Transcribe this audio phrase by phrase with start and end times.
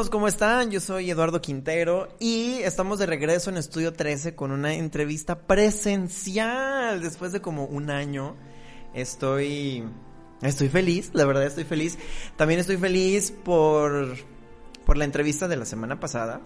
[0.00, 0.70] Todos, ¿cómo están?
[0.70, 7.02] Yo soy Eduardo Quintero y estamos de regreso en Estudio 13 con una entrevista presencial.
[7.02, 8.34] Después de como un año,
[8.94, 9.84] estoy,
[10.40, 11.98] estoy feliz, la verdad estoy feliz.
[12.36, 14.16] También estoy feliz por,
[14.86, 16.40] por la entrevista de la semana pasada.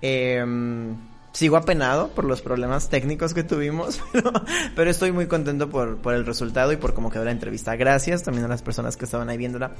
[0.00, 0.96] Em,
[1.30, 4.32] sigo apenado por los problemas técnicos que tuvimos, pero,
[4.74, 7.76] pero estoy muy contento por, por el resultado y por cómo quedó la entrevista.
[7.76, 9.76] Gracias también a las personas que estaban ahí viéndola.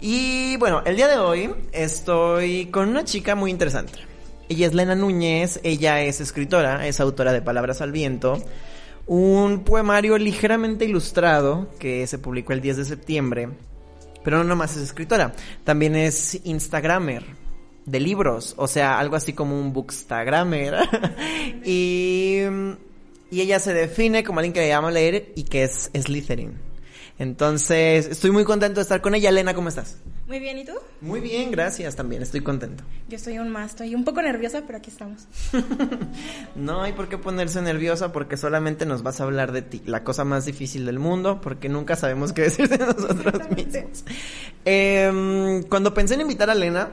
[0.00, 3.98] Y bueno, el día de hoy estoy con una chica muy interesante.
[4.48, 8.40] Ella es Lena Núñez, ella es escritora, es autora de Palabras al Viento,
[9.06, 13.48] un poemario ligeramente ilustrado que se publicó el 10 de septiembre.
[14.22, 15.32] Pero no nomás es escritora,
[15.64, 17.24] también es Instagramer
[17.84, 20.76] de libros, o sea, algo así como un bookstagrammer.
[21.64, 22.42] y,
[23.32, 26.67] ella se define como alguien que le llama leer y que es Slytherin.
[27.18, 29.30] Entonces, estoy muy contento de estar con ella.
[29.30, 29.96] Elena, ¿cómo estás?
[30.28, 30.72] Muy bien, ¿y tú?
[31.00, 32.84] Muy bien, gracias también, estoy contento.
[33.08, 35.26] Yo estoy aún más, estoy un poco nerviosa, pero aquí estamos.
[36.54, 40.04] no hay por qué ponerse nerviosa porque solamente nos vas a hablar de ti, la
[40.04, 44.04] cosa más difícil del mundo, porque nunca sabemos qué decir de nosotros mismos.
[44.66, 46.90] Eh, cuando pensé en invitar a Elena,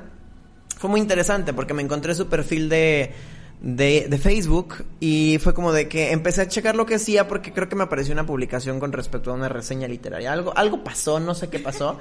[0.77, 3.13] fue muy interesante porque me encontré su perfil de
[3.61, 7.51] de, de, Facebook y fue como de que empecé a checar lo que hacía porque
[7.51, 10.31] creo que me apareció una publicación con respecto a una reseña literaria.
[10.31, 11.99] Algo, algo pasó, no sé qué pasó.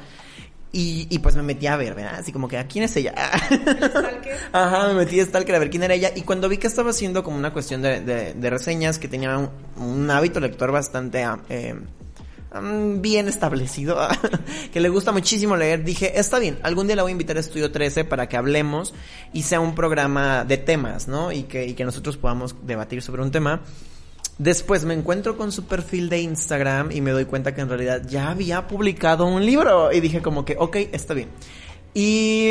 [0.73, 2.17] Y, y pues me metí a ver, ¿verdad?
[2.17, 3.15] Así como que, ¿a quién es ella?
[4.53, 6.11] Ajá, me metí a Stalker a ver quién era ella.
[6.17, 9.39] Y cuando vi que estaba haciendo como una cuestión de, de, de reseñas, que tenía
[9.39, 11.77] un, un, hábito lector bastante eh,
[12.61, 13.99] bien establecido,
[14.73, 17.41] que le gusta muchísimo leer, dije, está bien, algún día la voy a invitar a
[17.41, 18.95] Estudio 13 para que hablemos
[19.33, 21.33] y sea un programa de temas, ¿no?
[21.33, 23.63] Y que, y que nosotros podamos debatir sobre un tema.
[24.39, 28.03] Después me encuentro con su perfil de Instagram y me doy cuenta que en realidad
[28.09, 31.29] ya había publicado un libro y dije como que, ok, está bien.
[31.93, 32.51] Y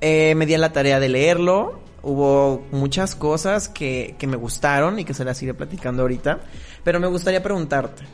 [0.00, 5.04] eh, me di la tarea de leerlo, hubo muchas cosas que, que me gustaron y
[5.04, 6.40] que se las iré platicando ahorita,
[6.84, 8.04] pero me gustaría preguntarte.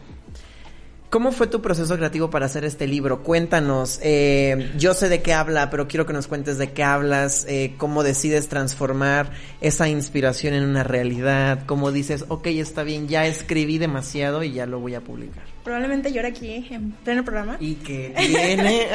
[1.10, 3.24] ¿Cómo fue tu proceso creativo para hacer este libro?
[3.24, 3.98] Cuéntanos.
[4.00, 7.74] Eh, yo sé de qué habla, pero quiero que nos cuentes de qué hablas, eh,
[7.78, 13.78] cómo decides transformar esa inspiración en una realidad, cómo dices, ok, está bien, ya escribí
[13.78, 15.42] demasiado y ya lo voy a publicar.
[15.64, 17.56] Probablemente llore aquí en pleno programa.
[17.58, 18.86] ¿Y qué tiene?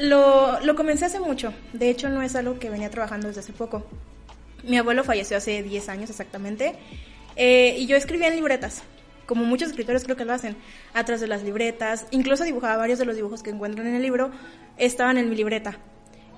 [0.00, 1.54] lo, lo comencé hace mucho.
[1.72, 3.86] De hecho, no es algo que venía trabajando desde hace poco.
[4.64, 6.74] Mi abuelo falleció hace 10 años exactamente.
[7.36, 8.82] Eh, y yo escribía en libretas
[9.26, 10.56] como muchos escritores creo que lo hacen,
[10.92, 14.30] atrás de las libretas, incluso dibujaba varios de los dibujos que encuentran en el libro,
[14.76, 15.78] estaban en mi libreta.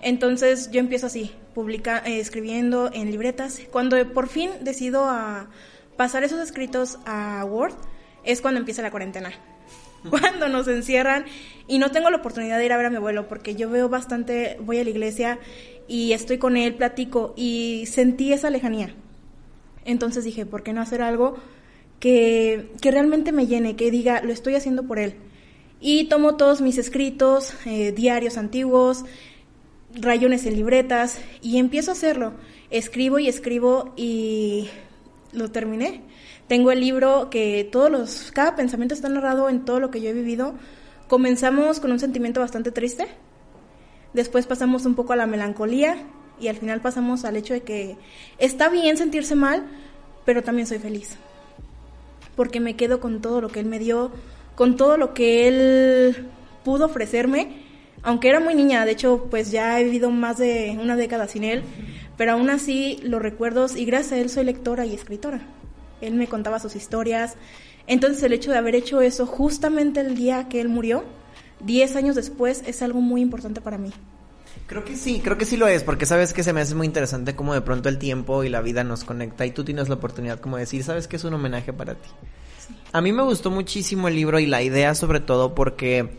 [0.03, 3.61] Entonces yo empiezo así, publica, eh, escribiendo en libretas.
[3.71, 5.49] Cuando por fin decido a
[5.97, 7.75] pasar esos escritos a Word,
[8.25, 9.33] es cuando empieza la cuarentena.
[10.11, 11.25] Cuando nos encierran
[11.67, 13.89] y no tengo la oportunidad de ir a ver a mi abuelo porque yo veo
[13.89, 15.41] bastante, voy a la iglesia
[15.89, 18.95] y estoy con él, platico y sentí esa lejanía.
[19.85, 21.39] Entonces dije, ¿por qué no hacer algo
[22.01, 25.15] que, que realmente me llene, que diga, lo estoy haciendo por él.
[25.81, 29.05] Y tomo todos mis escritos, eh, diarios antiguos,
[29.95, 32.33] rayones en libretas y empiezo a hacerlo.
[32.71, 34.69] Escribo y escribo y
[35.33, 36.03] lo terminé.
[36.49, 40.11] Tengo el libro que todos los, cada pensamiento está narrado en todo lo que yo
[40.11, 40.55] he vivido.
[41.09, 43.07] Comenzamos con un sentimiento bastante triste,
[44.13, 45.99] después pasamos un poco a la melancolía
[46.41, 47.97] y al final pasamos al hecho de que
[48.39, 49.67] está bien sentirse mal,
[50.25, 51.17] pero también soy feliz
[52.37, 54.13] porque me quedo con todo lo que él me dio,
[54.55, 56.29] con todo lo que él
[56.65, 57.65] pudo ofrecerme,
[58.03, 61.43] aunque era muy niña, de hecho pues ya he vivido más de una década sin
[61.43, 61.63] él,
[62.17, 65.41] pero aún así los recuerdos y gracias a él soy lectora y escritora.
[66.01, 67.37] Él me contaba sus historias,
[67.87, 71.05] entonces el hecho de haber hecho eso justamente el día que él murió,
[71.65, 73.91] 10 años después, es algo muy importante para mí.
[74.67, 76.87] Creo que sí, creo que sí lo es, porque sabes que se me hace muy
[76.87, 79.95] interesante cómo de pronto el tiempo y la vida nos conecta y tú tienes la
[79.95, 82.09] oportunidad como de decir, sabes que es un homenaje para ti.
[82.59, 82.75] Sí.
[82.93, 86.19] A mí me gustó muchísimo el libro y la idea sobre todo porque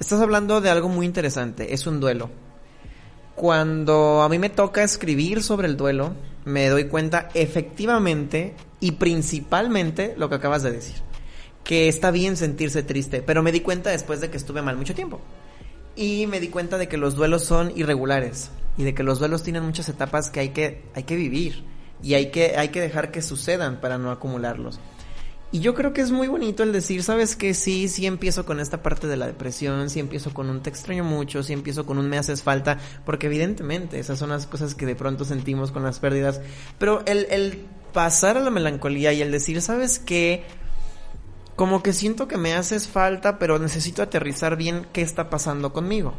[0.00, 2.30] estás hablando de algo muy interesante, es un duelo.
[3.36, 10.14] Cuando a mí me toca escribir sobre el duelo, me doy cuenta efectivamente y principalmente
[10.16, 10.96] lo que acabas de decir,
[11.62, 14.94] que está bien sentirse triste, pero me di cuenta después de que estuve mal mucho
[14.94, 15.20] tiempo.
[15.94, 19.42] Y me di cuenta de que los duelos son irregulares y de que los duelos
[19.42, 21.64] tienen muchas etapas que hay que, hay que vivir.
[22.02, 24.80] y hay que, hay que dejar que sucedan para no acumularlos.
[25.54, 28.58] Y yo creo que es muy bonito el decir, sabes que sí, sí empiezo con
[28.58, 31.98] esta parte de la depresión, sí empiezo con un te extraño mucho, sí empiezo con
[31.98, 35.82] un me haces falta, porque evidentemente esas son las cosas que de pronto sentimos con
[35.82, 36.40] las pérdidas,
[36.78, 40.42] pero el, el pasar a la melancolía y el decir, sabes que
[41.56, 46.14] como que siento que me haces falta, pero necesito aterrizar bien qué está pasando conmigo.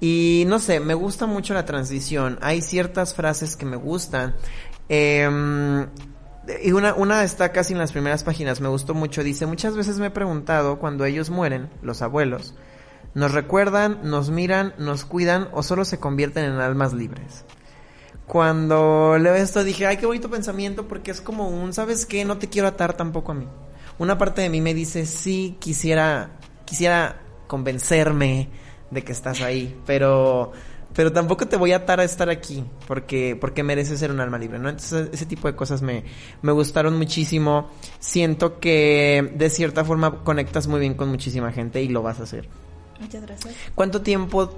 [0.00, 2.38] Y no sé, me gusta mucho la transición.
[2.42, 4.34] Hay ciertas frases que me gustan.
[4.88, 5.28] Eh,
[6.62, 9.22] y una, una está casi en las primeras páginas, me gustó mucho.
[9.22, 12.54] Dice, muchas veces me he preguntado cuando ellos mueren, los abuelos,
[13.14, 17.44] nos recuerdan, nos miran, nos cuidan o solo se convierten en almas libres.
[18.26, 22.24] Cuando leo esto dije, ay, qué bonito pensamiento porque es como un, ¿sabes qué?
[22.24, 23.48] No te quiero atar tampoco a mí.
[23.98, 26.30] Una parte de mí me dice, sí, quisiera,
[26.64, 28.48] quisiera convencerme
[28.90, 30.52] de que estás ahí, pero
[30.94, 34.38] pero tampoco te voy a atar a estar aquí porque porque mereces ser un alma
[34.38, 34.70] libre, ¿no?
[34.70, 36.04] Entonces ese tipo de cosas me
[36.40, 37.70] me gustaron muchísimo.
[37.98, 42.22] Siento que de cierta forma conectas muy bien con muchísima gente y lo vas a
[42.22, 42.48] hacer.
[42.98, 43.54] Muchas gracias.
[43.74, 44.50] ¿Cuánto tiempo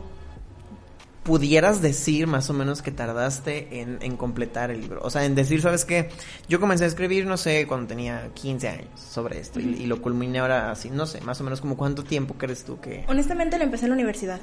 [1.28, 5.00] pudieras decir más o menos que tardaste en, en, completar el libro?
[5.02, 6.08] O sea, en decir, ¿sabes qué?
[6.48, 10.00] Yo comencé a escribir, no sé, cuando tenía 15 años sobre esto y, y, lo
[10.00, 13.04] culminé ahora así, no sé, más o menos como cuánto tiempo crees tú que...
[13.08, 14.40] Honestamente lo empecé en la universidad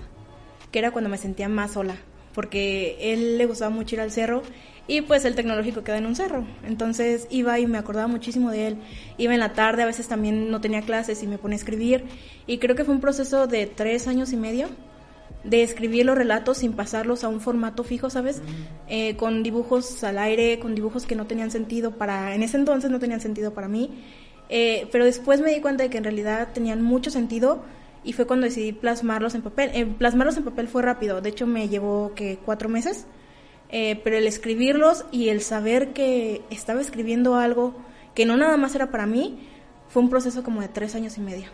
[0.72, 1.96] que era cuando me sentía más sola,
[2.34, 4.44] porque él le gustaba mucho ir al cerro
[4.88, 6.46] y pues el tecnológico queda en un cerro.
[6.68, 8.78] Entonces iba y me acordaba muchísimo de él.
[9.18, 12.04] Iba en la tarde, a veces también no tenía clases y me ponía a escribir.
[12.46, 14.68] Y creo que fue un proceso de tres años y medio
[15.46, 18.42] de escribir los relatos sin pasarlos a un formato fijo, ¿sabes?
[18.88, 22.92] Eh, con dibujos al aire, con dibujos que no tenían sentido para, en ese entonces
[22.92, 23.92] no tenían sentido para mí.
[24.50, 27.64] Eh, pero después me di cuenta de que en realidad tenían mucho sentido
[28.04, 29.72] y fue cuando decidí plasmarlos en papel.
[29.74, 33.08] Eh, plasmarlos en papel fue rápido, de hecho me llevó que cuatro meses,
[33.70, 37.74] eh, pero el escribirlos y el saber que estaba escribiendo algo
[38.14, 39.40] que no nada más era para mí,
[39.90, 41.50] fue un proceso como de tres años y medio.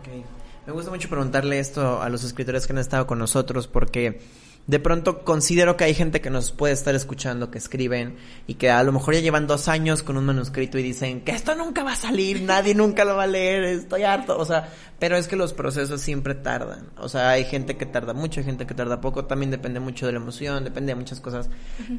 [0.00, 0.24] Okay.
[0.64, 4.20] Me gusta mucho preguntarle esto a los escritores que han estado con nosotros porque
[4.68, 8.14] de pronto considero que hay gente que nos puede estar escuchando, que escriben
[8.46, 11.32] y que a lo mejor ya llevan dos años con un manuscrito y dicen que
[11.32, 14.68] esto nunca va a salir, nadie nunca lo va a leer, estoy harto, o sea,
[15.00, 18.46] pero es que los procesos siempre tardan, o sea, hay gente que tarda mucho, hay
[18.46, 21.50] gente que tarda poco, también depende mucho de la emoción, depende de muchas cosas,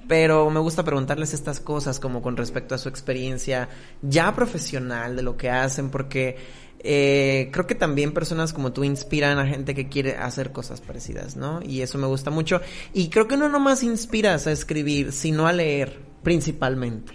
[0.07, 3.67] pero me gusta preguntarles estas cosas como con respecto a su experiencia
[4.01, 9.39] ya profesional de lo que hacen, porque eh, creo que también personas como tú inspiran
[9.39, 11.61] a gente que quiere hacer cosas parecidas, ¿no?
[11.63, 12.61] Y eso me gusta mucho.
[12.93, 17.13] Y creo que no nomás inspiras a escribir, sino a leer, principalmente.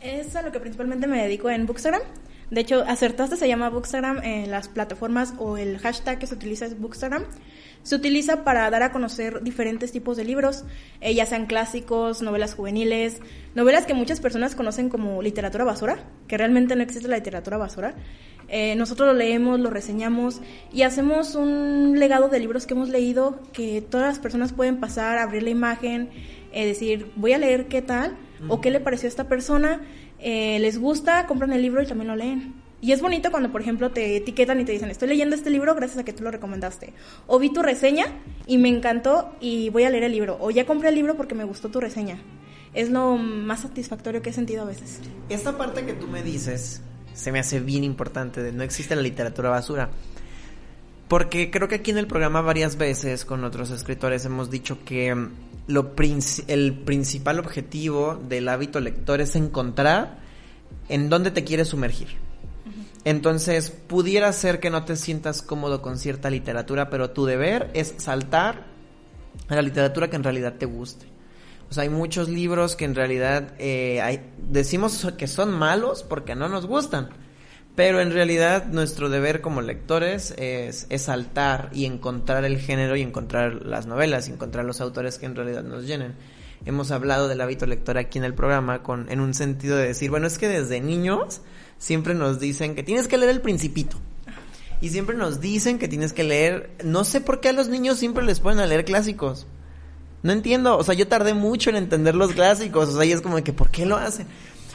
[0.00, 2.02] Es a lo que principalmente me dedico en Bookstagram.
[2.50, 6.66] De hecho, acertaste se llama Bookstagram en las plataformas o el hashtag que se utiliza
[6.66, 7.24] es Bookstagram.
[7.84, 10.64] Se utiliza para dar a conocer diferentes tipos de libros,
[11.00, 13.20] eh, ya sean clásicos, novelas juveniles,
[13.54, 17.94] novelas que muchas personas conocen como literatura basura, que realmente no existe la literatura basura.
[18.48, 20.40] Eh, nosotros lo leemos, lo reseñamos
[20.72, 25.18] y hacemos un legado de libros que hemos leído que todas las personas pueden pasar,
[25.18, 26.10] abrir la imagen,
[26.52, 28.16] eh, decir, voy a leer qué tal
[28.48, 29.80] o qué le pareció a esta persona,
[30.18, 32.63] eh, les gusta, compran el libro y también lo leen.
[32.84, 35.74] Y es bonito cuando, por ejemplo, te etiquetan y te dicen, estoy leyendo este libro
[35.74, 36.92] gracias a que tú lo recomendaste.
[37.26, 38.04] O vi tu reseña
[38.46, 40.36] y me encantó y voy a leer el libro.
[40.38, 42.18] O ya compré el libro porque me gustó tu reseña.
[42.74, 45.00] Es lo más satisfactorio que he sentido a veces.
[45.30, 46.82] Esta parte que tú me dices,
[47.14, 49.88] se me hace bien importante de no existe la literatura basura.
[51.08, 55.14] Porque creo que aquí en el programa varias veces con otros escritores hemos dicho que
[55.14, 55.30] mm,
[55.68, 55.94] lo
[56.48, 60.18] el principal objetivo del hábito lector es encontrar
[60.90, 62.23] en dónde te quieres sumergir.
[63.04, 67.94] Entonces, pudiera ser que no te sientas cómodo con cierta literatura, pero tu deber es
[67.98, 68.66] saltar
[69.48, 71.06] a la literatura que en realidad te guste.
[71.70, 76.34] O sea, hay muchos libros que en realidad eh, hay, decimos que son malos porque
[76.34, 77.10] no nos gustan.
[77.74, 83.66] Pero en realidad nuestro deber como lectores es, saltar y encontrar el género y encontrar
[83.66, 86.14] las novelas y encontrar los autores que en realidad nos llenen.
[86.66, 90.10] Hemos hablado del hábito lector aquí en el programa con, en un sentido de decir,
[90.10, 91.40] bueno, es que desde niños
[91.84, 93.98] siempre nos dicen que tienes que leer el principito.
[94.80, 97.98] Y siempre nos dicen que tienes que leer, no sé por qué a los niños
[97.98, 99.46] siempre les ponen a leer clásicos.
[100.22, 103.20] No entiendo, o sea, yo tardé mucho en entender los clásicos, o sea, y es
[103.20, 104.26] como de que ¿por qué lo hacen?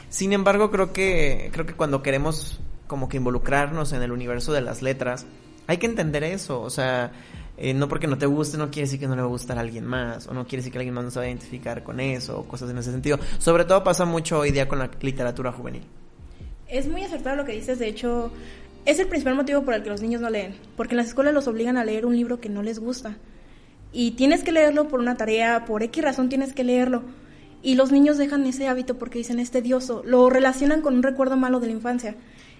[0.08, 4.60] Sin embargo, creo que creo que cuando queremos como que involucrarnos en el universo de
[4.60, 5.26] las letras,
[5.66, 7.10] hay que entender eso, o sea,
[7.56, 9.58] eh, no porque no te guste no quiere decir que no le va a gustar
[9.58, 11.82] a alguien más, o no quiere decir que alguien más no se va a identificar
[11.82, 13.18] con eso, o cosas en ese sentido.
[13.38, 15.82] Sobre todo pasa mucho hoy día con la literatura juvenil.
[16.70, 18.30] Es muy acertado lo que dices, de hecho,
[18.84, 21.34] es el principal motivo por el que los niños no leen, porque en las escuelas
[21.34, 23.16] los obligan a leer un libro que no les gusta
[23.92, 27.02] y tienes que leerlo por una tarea, por X razón tienes que leerlo.
[27.62, 31.36] y los niños dejan ese hábito porque dicen es tedioso, lo relacionan con un recuerdo
[31.36, 32.14] malo de la infancia.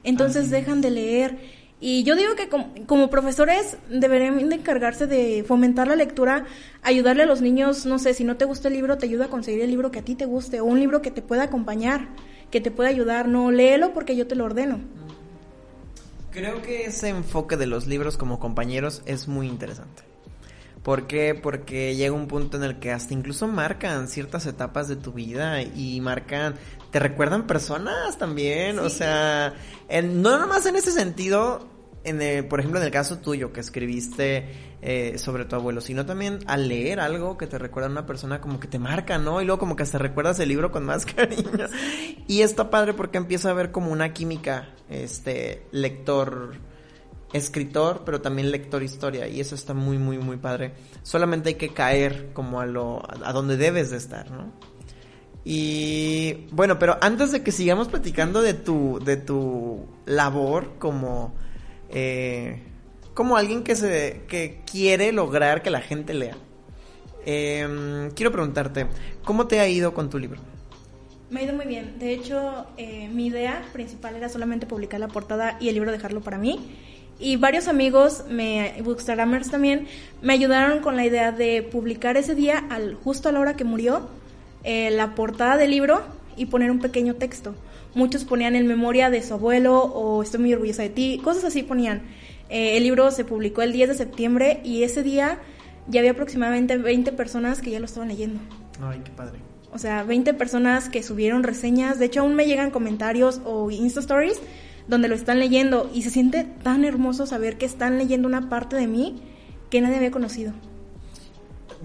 [0.05, 1.39] Entonces dejan de leer.
[1.81, 6.45] Y yo digo que como, como profesores deberían de encargarse de fomentar la lectura,
[6.83, 9.29] ayudarle a los niños, no sé, si no te gusta el libro, te ayuda a
[9.29, 12.09] conseguir el libro que a ti te guste o un libro que te pueda acompañar,
[12.51, 13.29] que te pueda ayudar.
[13.29, 14.81] No, léelo porque yo te lo ordeno.
[16.31, 20.03] Creo que ese enfoque de los libros como compañeros es muy interesante.
[20.85, 21.35] ¿Por qué?
[21.35, 25.61] Porque llega un punto en el que hasta incluso marcan ciertas etapas de tu vida
[25.63, 26.55] y marcan,
[26.91, 29.55] te recuerdan personas también, o sea,
[29.89, 31.67] en- no nomás en ese sentido,
[32.05, 36.07] en el- por ejemplo en el caso tuyo que escribiste eh, sobre tu abuelo, sino
[36.07, 39.43] también al leer algo que te recuerda a una persona como que te marca, ¿no?
[39.43, 41.67] Y luego como que hasta recuerdas el libro con más cariño.
[42.27, 46.55] Y está padre porque empieza a ver como una química, este, lector
[47.35, 50.73] escritor, pero también lector historia y eso está muy muy muy padre.
[51.03, 54.51] Solamente hay que caer como a lo a donde debes de estar, ¿no?
[55.45, 61.35] Y bueno, pero antes de que sigamos platicando de tu de tu labor como
[61.93, 62.59] eh,
[63.15, 66.37] como alguien que se que quiere lograr que la gente lea.
[67.27, 68.87] em, quiero preguntarte,
[69.25, 70.41] ¿cómo te ha ido con tu libro?
[71.31, 71.99] Me ha ido muy bien.
[71.99, 76.23] De hecho, eh, mi idea principal era solamente publicar la portada y el libro dejarlo
[76.23, 76.59] para mí.
[77.21, 79.87] Y varios amigos, me, bookstagrammers también,
[80.23, 83.65] me ayudaron con la idea de publicar ese día, al, justo a la hora que
[83.65, 84.09] murió,
[84.65, 86.03] eh, la portada del libro
[86.37, 87.55] y poner un pequeño texto.
[87.95, 91.63] Muchos ponían en memoria de su abuelo o estoy muy orgullosa de ti, cosas así
[91.63, 92.03] ponían.
[92.49, 95.39] Eh, el libro se publicó el 10 de septiembre y ese día
[95.89, 98.41] ya había aproximadamente 20 personas que ya lo estaban leyendo.
[98.81, 99.39] Ay, qué padre.
[99.73, 101.99] O sea, 20 personas que subieron reseñas.
[101.99, 104.41] De hecho, aún me llegan comentarios o Insta Stories
[104.89, 105.91] donde lo están leyendo.
[105.95, 109.23] Y se siente tan hermoso saber que están leyendo una parte de mí
[109.71, 110.53] que nadie había conocido.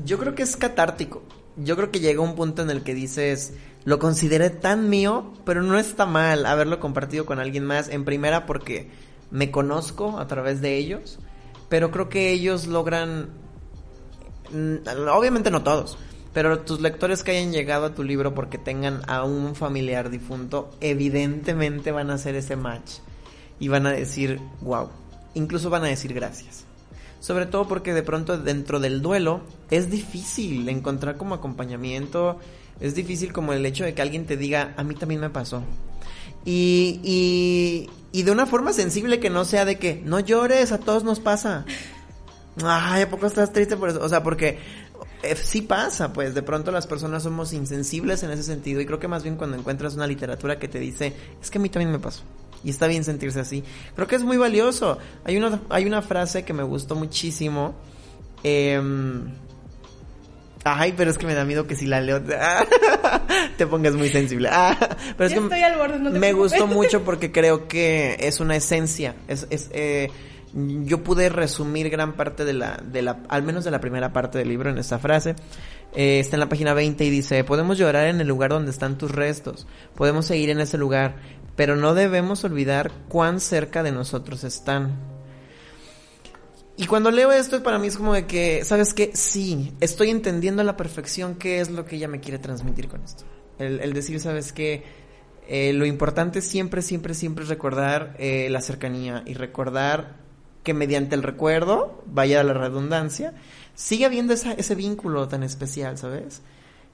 [0.04, 1.24] Yo creo que es catártico.
[1.58, 3.54] Yo creo que llega un punto en el que dices,
[3.86, 7.88] lo consideré tan mío, pero no está mal haberlo compartido con alguien más.
[7.88, 8.90] En primera porque
[9.32, 11.20] me conozco a través de ellos,
[11.70, 13.30] pero creo que ellos logran,
[14.52, 15.98] mm, obviamente no todos,
[16.34, 20.70] pero tus lectores que hayan llegado a tu libro porque tengan a un familiar difunto,
[20.82, 23.00] evidentemente van a hacer ese match
[23.60, 24.90] y van a decir, wow,
[25.34, 26.65] incluso van a decir gracias.
[27.26, 29.42] Sobre todo porque de pronto dentro del duelo
[29.72, 32.38] es difícil encontrar como acompañamiento,
[32.80, 35.64] es difícil como el hecho de que alguien te diga, a mí también me pasó.
[36.46, 41.04] Y, y, de una forma sensible que no sea de que, no llores, a todos
[41.04, 41.66] nos pasa.
[42.64, 44.04] Ay, ¿a poco estás triste por eso?
[44.04, 44.60] O sea, porque
[45.24, 49.00] eh, sí pasa, pues de pronto las personas somos insensibles en ese sentido y creo
[49.00, 51.92] que más bien cuando encuentras una literatura que te dice, es que a mí también
[51.92, 52.22] me pasó.
[52.66, 53.64] Y está bien sentirse así.
[53.96, 54.98] Creo que es muy valioso.
[55.24, 57.76] Hay una, hay una frase que me gustó muchísimo.
[58.44, 59.32] em,
[60.64, 62.22] ay, pero es que me da miedo que si la leo
[63.58, 64.50] te pongas muy sensible.
[64.52, 64.76] Ah,
[65.18, 66.52] pero es que estoy al borde, no te me preocupes.
[66.52, 69.16] gustó mucho porque creo que es una esencia.
[69.28, 70.10] Es, es, eh,
[70.54, 74.38] yo pude resumir gran parte de la, de la, al menos de la primera parte
[74.40, 75.36] del libro en esta frase.
[75.94, 78.98] Eh, está en la página 20 y dice, podemos llorar en el lugar donde están
[78.98, 81.16] tus restos, podemos seguir en ese lugar,
[81.56, 84.96] pero no debemos olvidar cuán cerca de nosotros están.
[86.78, 89.12] Y cuando leo esto para mí es como de que, ¿sabes qué?
[89.14, 93.02] Sí, estoy entendiendo a la perfección qué es lo que ella me quiere transmitir con
[93.02, 93.24] esto.
[93.58, 94.84] El, decir, ¿sabes qué?
[95.48, 100.18] Eh, lo importante siempre, siempre, siempre es recordar eh, la cercanía y recordar
[100.64, 103.34] que mediante el recuerdo, vaya la redundancia,
[103.76, 106.42] sigue habiendo ese vínculo tan especial, ¿sabes?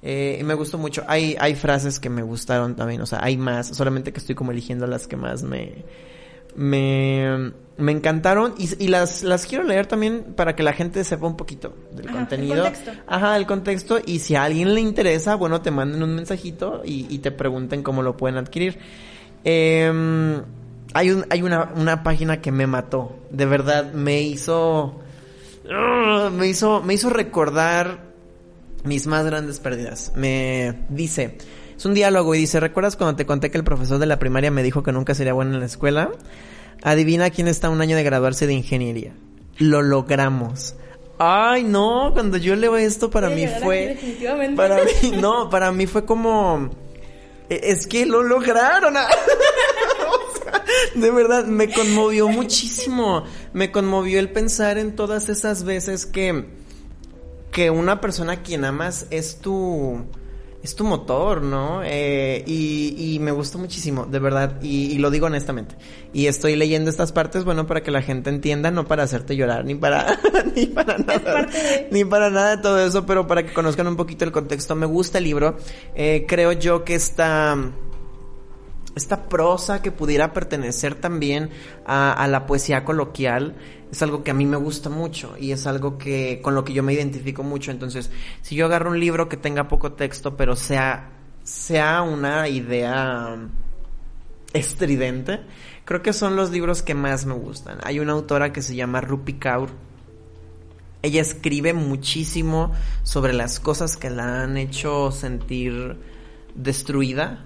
[0.03, 1.03] Eh, y me gustó mucho.
[1.07, 4.51] Hay, hay frases que me gustaron también, o sea, hay más, solamente que estoy como
[4.51, 5.85] eligiendo las que más me,
[6.55, 11.27] me, me encantaron y, y las, las quiero leer también para que la gente sepa
[11.27, 12.63] un poquito del Ajá, el contenido.
[12.63, 12.91] contexto.
[13.07, 17.05] Ajá, el contexto y si a alguien le interesa, bueno, te manden un mensajito y,
[17.13, 18.79] y te pregunten cómo lo pueden adquirir.
[19.43, 20.41] Eh,
[20.93, 24.99] hay un, hay una, una página que me mató, de verdad, me hizo,
[26.33, 28.10] me hizo, me hizo recordar
[28.83, 30.11] mis más grandes pérdidas.
[30.15, 31.37] Me dice,
[31.77, 34.51] es un diálogo y dice, ¿recuerdas cuando te conté que el profesor de la primaria
[34.51, 36.11] me dijo que nunca sería bueno en la escuela?
[36.83, 39.13] Adivina quién está a un año de graduarse de ingeniería.
[39.57, 40.75] Lo logramos.
[41.19, 43.87] Ay, no, cuando yo leo esto para mí fue...
[43.89, 44.55] definitivamente.
[44.57, 46.71] Para mí, no, para mí fue como...
[47.47, 48.95] e- Es que lo lograron.
[50.95, 53.23] De verdad, me conmovió muchísimo.
[53.53, 56.45] Me conmovió el pensar en todas esas veces que
[57.51, 60.05] que una persona a quien amas es tu
[60.63, 61.81] es tu motor, ¿no?
[61.83, 65.75] Eh, y, y, me gustó muchísimo, de verdad, y, y, lo digo honestamente.
[66.13, 69.65] Y estoy leyendo estas partes, bueno, para que la gente entienda, no para hacerte llorar,
[69.65, 70.19] ni para,
[70.55, 71.47] ni para nada,
[71.89, 74.75] ni para nada de todo eso, pero para que conozcan un poquito el contexto.
[74.75, 75.57] Me gusta el libro,
[75.95, 77.57] eh, creo yo que esta,
[79.01, 81.49] esta prosa que pudiera pertenecer también
[81.85, 83.55] a, la poesía coloquial,
[83.91, 86.73] es algo que a mí me gusta mucho y es algo que con lo que
[86.73, 87.71] yo me identifico mucho.
[87.71, 91.09] Entonces, si yo agarro un libro que tenga poco texto, pero sea
[91.43, 93.37] sea una idea
[94.53, 95.41] estridente,
[95.85, 97.79] creo que son los libros que más me gustan.
[97.83, 99.69] Hay una autora que se llama Rupi Kaur.
[101.01, 102.71] Ella escribe muchísimo
[103.03, 105.97] sobre las cosas que la han hecho sentir
[106.53, 107.45] destruida,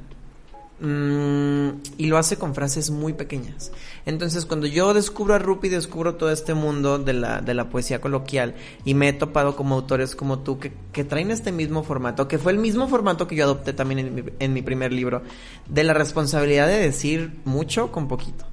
[0.78, 3.72] Mm, y lo hace con frases muy pequeñas.
[4.06, 8.02] Entonces, cuando yo descubro a Rupi, descubro todo este mundo de la, de la poesía
[8.02, 12.28] coloquial y me he topado como autores como tú que, que traen este mismo formato,
[12.28, 15.22] que fue el mismo formato que yo adopté también en mi, en mi primer libro,
[15.70, 18.46] de la responsabilidad de decir mucho con poquito.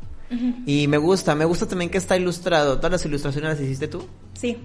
[0.65, 2.79] Y me gusta, me gusta también que está ilustrado.
[2.79, 4.07] ¿Todas las ilustraciones las hiciste tú?
[4.33, 4.57] Sí.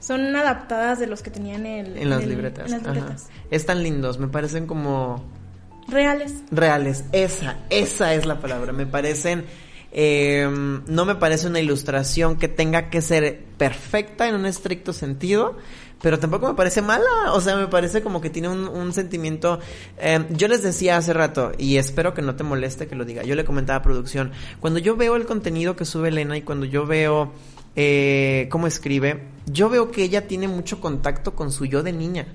[0.00, 2.66] Son adaptadas de los que tenían el, en las libretas.
[2.66, 3.28] En las libretas.
[3.52, 5.22] Están lindos, me parecen como
[5.88, 6.34] Reales.
[6.50, 8.72] Reales, esa, esa es la palabra.
[8.72, 9.46] Me parecen,
[9.90, 10.46] eh,
[10.86, 15.56] no me parece una ilustración que tenga que ser perfecta en un estricto sentido,
[16.02, 19.60] pero tampoco me parece mala, o sea, me parece como que tiene un, un sentimiento.
[19.98, 23.24] Eh, yo les decía hace rato, y espero que no te moleste que lo diga,
[23.24, 26.66] yo le comentaba a producción, cuando yo veo el contenido que sube Elena y cuando
[26.66, 27.32] yo veo
[27.76, 32.26] eh, cómo escribe, yo veo que ella tiene mucho contacto con su yo de niña.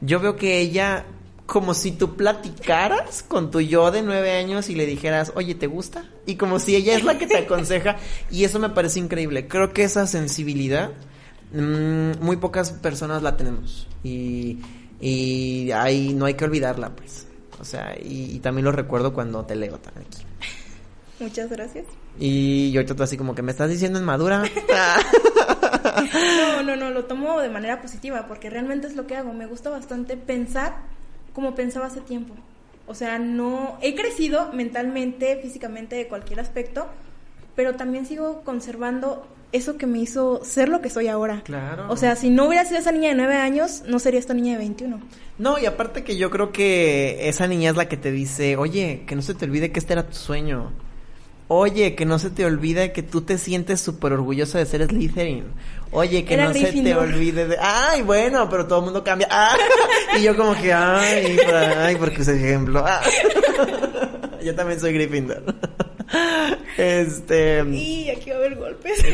[0.00, 1.04] Yo veo que ella
[1.52, 5.66] como si tú platicaras con tu yo de nueve años y le dijeras, oye, ¿te
[5.66, 6.06] gusta?
[6.24, 7.98] Y como si ella es la que te aconseja.
[8.30, 9.48] y eso me parece increíble.
[9.48, 10.92] Creo que esa sensibilidad,
[11.52, 13.86] mmm, muy pocas personas la tenemos.
[14.02, 14.60] Y,
[14.98, 17.26] y ahí no hay que olvidarla, pues.
[17.60, 20.24] O sea, y, y también lo recuerdo cuando te leo también aquí.
[21.20, 21.84] Muchas gracias.
[22.18, 24.42] Y yo ahorita así como que me estás diciendo en madura.
[26.56, 29.34] no, no, no, lo tomo de manera positiva porque realmente es lo que hago.
[29.34, 30.91] Me gusta bastante pensar
[31.32, 32.34] como pensaba hace tiempo.
[32.86, 36.86] O sea, no he crecido mentalmente, físicamente, de cualquier aspecto,
[37.54, 41.42] pero también sigo conservando eso que me hizo ser lo que soy ahora.
[41.44, 41.86] Claro.
[41.88, 44.52] O sea, si no hubiera sido esa niña de nueve años, no sería esta niña
[44.52, 45.00] de 21.
[45.38, 49.04] No, y aparte que yo creo que esa niña es la que te dice, oye,
[49.06, 50.72] que no se te olvide que este era tu sueño.
[51.54, 55.44] Oye, que no se te olvide que tú te sientes súper orgullosa de ser Slytherin.
[55.90, 57.58] Oye, que Era no se te olvide de...
[57.60, 59.28] Ay, bueno, pero todo el mundo cambia.
[59.30, 59.54] Ah,
[60.18, 61.36] y yo como que, ay,
[61.76, 62.82] ay, porque ese ejemplo.
[62.82, 63.02] Ah.
[64.42, 65.44] Yo también soy Gryffindor.
[66.78, 67.62] Este...
[67.68, 69.04] Y aquí va a haber golpes.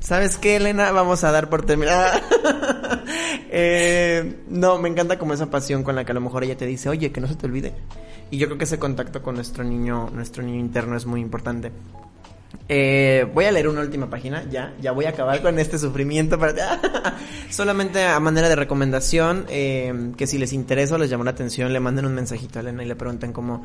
[0.00, 0.92] ¿Sabes qué, Elena?
[0.92, 2.22] Vamos a dar por terminar.
[3.50, 6.66] Eh, no, me encanta como esa pasión con la que a lo mejor ella te
[6.66, 7.74] dice, oye, que no se te olvide.
[8.30, 11.72] Y yo creo que ese contacto con nuestro niño, nuestro niño interno es muy importante.
[12.68, 16.38] Eh, voy a leer una última página, ya, ya voy a acabar con este sufrimiento.
[16.38, 16.80] Para...
[17.50, 21.72] Solamente a manera de recomendación, eh, que si les interesa o les llamó la atención,
[21.72, 23.64] le manden un mensajito a Elena y le pregunten cómo,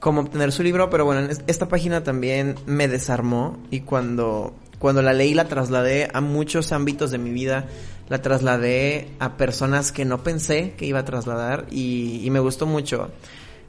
[0.00, 0.90] cómo obtener su libro.
[0.90, 6.20] Pero bueno, esta página también me desarmó y cuando, cuando la leí la trasladé a
[6.20, 7.66] muchos ámbitos de mi vida.
[8.08, 13.10] La trasladé a personas que no pensé que iba a trasladar y, me gustó mucho.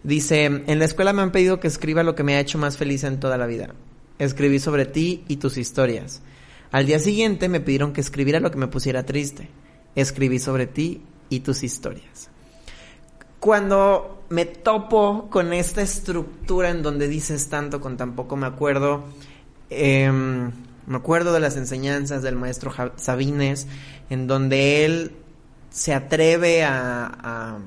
[0.03, 2.77] Dice, en la escuela me han pedido que escriba lo que me ha hecho más
[2.77, 3.73] feliz en toda la vida.
[4.19, 6.21] Escribí sobre ti y tus historias.
[6.71, 9.47] Al día siguiente me pidieron que escribiera lo que me pusiera triste.
[9.95, 12.29] Escribí sobre ti y tus historias.
[13.39, 19.03] Cuando me topo con esta estructura en donde dices tanto con tan poco, me acuerdo,
[19.69, 20.11] eh,
[20.87, 23.67] me acuerdo de las enseñanzas del maestro Sabines,
[24.09, 25.11] en donde él
[25.69, 27.59] se atreve a, a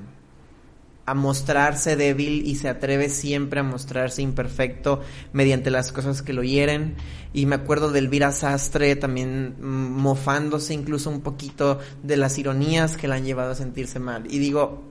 [1.06, 5.00] a mostrarse débil y se atreve siempre a mostrarse imperfecto
[5.32, 6.96] mediante las cosas que lo hieren.
[7.32, 13.06] Y me acuerdo de Elvira Sastre también mofándose incluso un poquito de las ironías que
[13.06, 14.24] la han llevado a sentirse mal.
[14.28, 14.82] Y digo,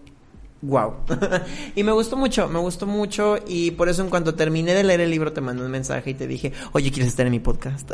[0.61, 0.93] wow.
[1.75, 5.01] y me gustó mucho, me gustó mucho y por eso en cuanto terminé de leer
[5.01, 7.91] el libro te mandé un mensaje y te dije, oye, ¿quieres estar en mi podcast?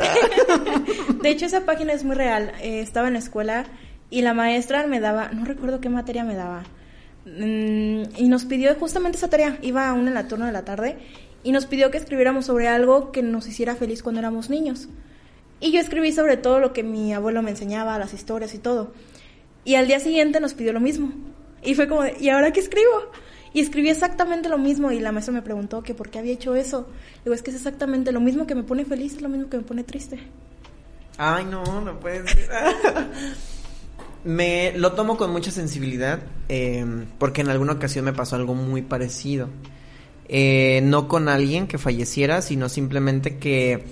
[1.22, 2.52] de hecho, esa página es muy real.
[2.60, 3.66] Eh, estaba en la escuela
[4.10, 6.64] y la maestra me daba, no recuerdo qué materia me daba
[7.24, 10.96] y nos pidió justamente esa tarea, iba aún en la turno de la tarde,
[11.44, 14.88] y nos pidió que escribiéramos sobre algo que nos hiciera feliz cuando éramos niños.
[15.60, 18.92] Y yo escribí sobre todo lo que mi abuelo me enseñaba, las historias y todo.
[19.64, 21.12] Y al día siguiente nos pidió lo mismo.
[21.62, 23.10] Y fue como, ¿y ahora qué escribo?
[23.54, 26.54] Y escribí exactamente lo mismo y la maestra me preguntó que por qué había hecho
[26.54, 26.88] eso.
[27.24, 29.58] Digo, es que es exactamente lo mismo que me pone feliz, es lo mismo que
[29.58, 30.18] me pone triste.
[31.18, 32.48] Ay, no, no puede ser.
[34.24, 36.86] Me lo tomo con mucha sensibilidad eh,
[37.18, 39.48] porque en alguna ocasión me pasó algo muy parecido.
[40.28, 43.84] Eh, no con alguien que falleciera, sino simplemente que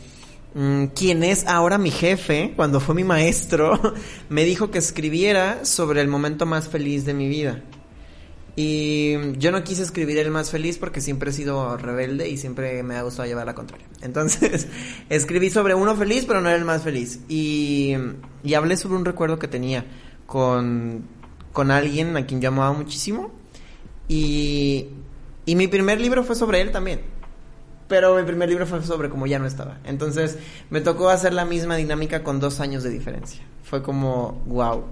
[0.53, 3.95] quien es ahora mi jefe, cuando fue mi maestro,
[4.29, 7.63] me dijo que escribiera sobre el momento más feliz de mi vida.
[8.57, 12.83] Y yo no quise escribir el más feliz porque siempre he sido rebelde y siempre
[12.83, 13.87] me ha gustado llevar la contraria.
[14.03, 14.67] Entonces,
[15.09, 17.21] escribí sobre uno feliz, pero no era el más feliz.
[17.29, 17.95] Y,
[18.43, 19.87] y hablé sobre un recuerdo que tenía
[20.27, 21.05] con,
[21.53, 23.31] con alguien a quien yo amaba muchísimo.
[24.09, 24.89] Y,
[25.47, 27.01] y mi primer libro fue sobre él también.
[27.91, 29.79] Pero mi primer libro fue sobre cómo ya no estaba.
[29.85, 30.39] Entonces,
[30.71, 33.43] me tocó hacer la misma dinámica con dos años de diferencia.
[33.65, 34.85] Fue como, wow.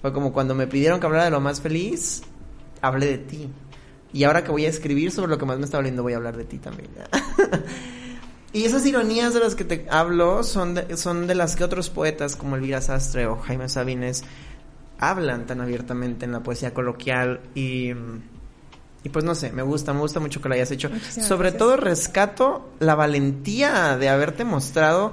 [0.00, 2.22] Fue como cuando me pidieron que hablara de lo más feliz
[2.80, 3.50] hablé de ti.
[4.12, 6.16] Y ahora que voy a escribir sobre lo que más me está doliendo, voy a
[6.16, 6.88] hablar de ti también.
[8.52, 11.90] y esas ironías de las que te hablo son de, son de las que otros
[11.90, 14.24] poetas como Elvira Sastre o Jaime Sabines
[14.98, 17.92] hablan tan abiertamente en la poesía coloquial y...
[19.02, 20.90] Y pues no sé, me gusta, me gusta mucho que lo hayas hecho.
[20.90, 21.58] Muchísimas Sobre gracias.
[21.58, 25.12] todo rescato la valentía de haberte mostrado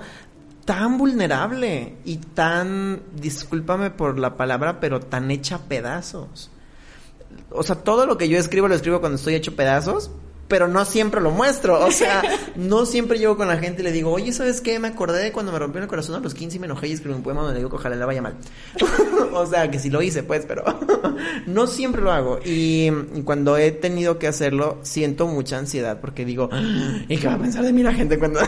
[0.66, 6.52] tan vulnerable y tan, discúlpame por la palabra, pero tan hecha pedazos.
[7.50, 10.12] O sea, todo lo que yo escribo lo escribo cuando estoy hecho pedazos,
[10.48, 11.86] pero no siempre lo muestro.
[11.86, 12.22] O sea,
[12.56, 14.80] no siempre llego con la gente y le digo, oye, ¿sabes qué?
[14.80, 16.94] Me acordé de cuando me rompió el corazón a los 15 y me enojé y
[16.94, 18.36] escribí un poema donde le digo que ojalá le vaya mal.
[19.34, 20.64] o sea, que sí lo hice, pues, pero
[21.46, 22.40] no siempre lo hago.
[22.46, 26.50] Y, y cuando he tenido que hacerlo, siento mucha ansiedad porque digo,
[27.08, 28.40] ¿y qué va a pensar de mí la gente cuando,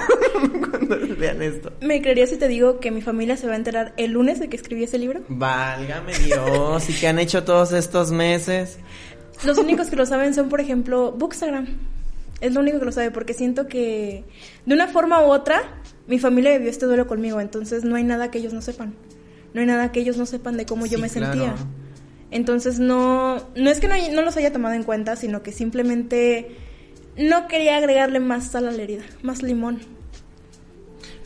[0.69, 1.71] cuando vean esto?
[1.81, 4.49] ¿Me creerías si te digo que mi familia se va a enterar el lunes de
[4.49, 5.21] que escribí ese libro?
[5.27, 8.79] Válgame Dios, ¿y qué han hecho todos estos meses?
[9.43, 11.67] Los únicos que lo saben son, por ejemplo, Bookstagram.
[12.41, 14.23] Es lo único que lo sabe porque siento que
[14.65, 15.61] de una forma u otra
[16.07, 18.93] mi familia vivió este duelo conmigo, entonces no hay nada que ellos no sepan.
[19.53, 21.33] No hay nada que ellos no sepan de cómo yo me claro.
[21.33, 21.55] sentía.
[22.31, 26.55] Entonces no no es que no, no los haya tomado en cuenta, sino que simplemente
[27.17, 29.79] no quería agregarle más sal a la herida, más limón.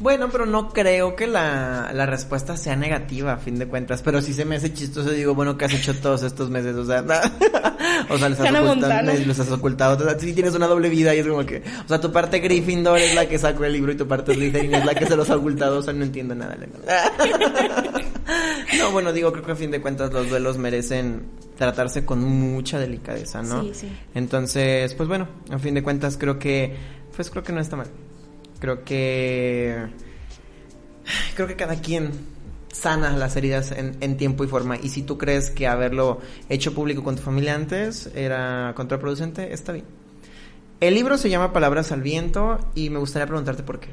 [0.04, 4.02] Bueno, pero no creo que la, la respuesta sea negativa a fin de cuentas.
[4.02, 5.10] Pero sí se me hace chistoso.
[5.12, 6.76] Digo, bueno, ¿qué has hecho todos estos meses?
[6.76, 7.00] O sea,
[8.10, 9.96] o sea, les has, ocultado, les has ocultado.
[9.96, 11.64] O sea, sí tienes una doble vida y es como que...
[11.86, 14.76] O sea, tu parte Gryffindor es la que sacó el libro y tu parte Slytherin
[14.76, 15.78] es la que se los ha ocultado.
[15.78, 16.58] O sea, no entiendo nada.
[18.78, 22.78] no, bueno, digo, creo que a fin de cuentas los duelos merecen tratarse con mucha
[22.78, 23.64] delicadeza, ¿no?
[23.64, 23.88] Sí, sí.
[24.16, 26.76] Entonces, pues bueno, a fin de cuentas creo que...
[27.16, 27.88] Pues creo que no está mal.
[28.64, 29.76] Creo que
[31.36, 32.12] creo que cada quien
[32.72, 34.78] sana las heridas en, tiempo y forma.
[34.78, 39.74] Y si tú crees que haberlo hecho público con tu familia antes era contraproducente, está
[39.74, 39.84] bien.
[40.80, 43.90] El libro se llama Palabras al Viento y me gustaría preguntarte por qué.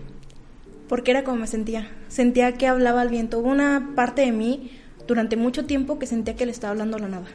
[0.89, 1.91] porque era como me sentía.
[2.07, 3.41] Sentía que hablaba al viento.
[3.41, 4.71] Hubo una parte de mí
[5.09, 7.27] durante mucho tiempo que sentía que le estaba hablando la nada.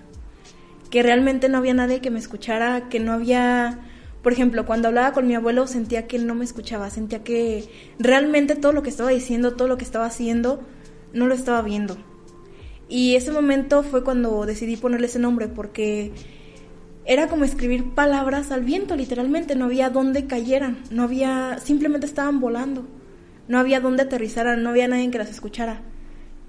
[0.90, 3.78] Que realmente no había nadie que me escuchara, que no había...
[4.26, 7.70] Por ejemplo, cuando hablaba con mi abuelo sentía que él no me escuchaba, sentía que
[8.00, 10.62] realmente todo lo que estaba diciendo, todo lo que estaba haciendo,
[11.14, 11.96] no lo estaba viendo.
[12.90, 16.12] Y ese momento fue cuando decidí ponerle ese nombre porque
[17.06, 22.40] era como escribir palabras al viento, literalmente, no había dónde cayeran, no había, simplemente estaban
[22.40, 22.88] volando,
[23.48, 25.84] no había dónde aterrizaran, no había nadie que las escuchara.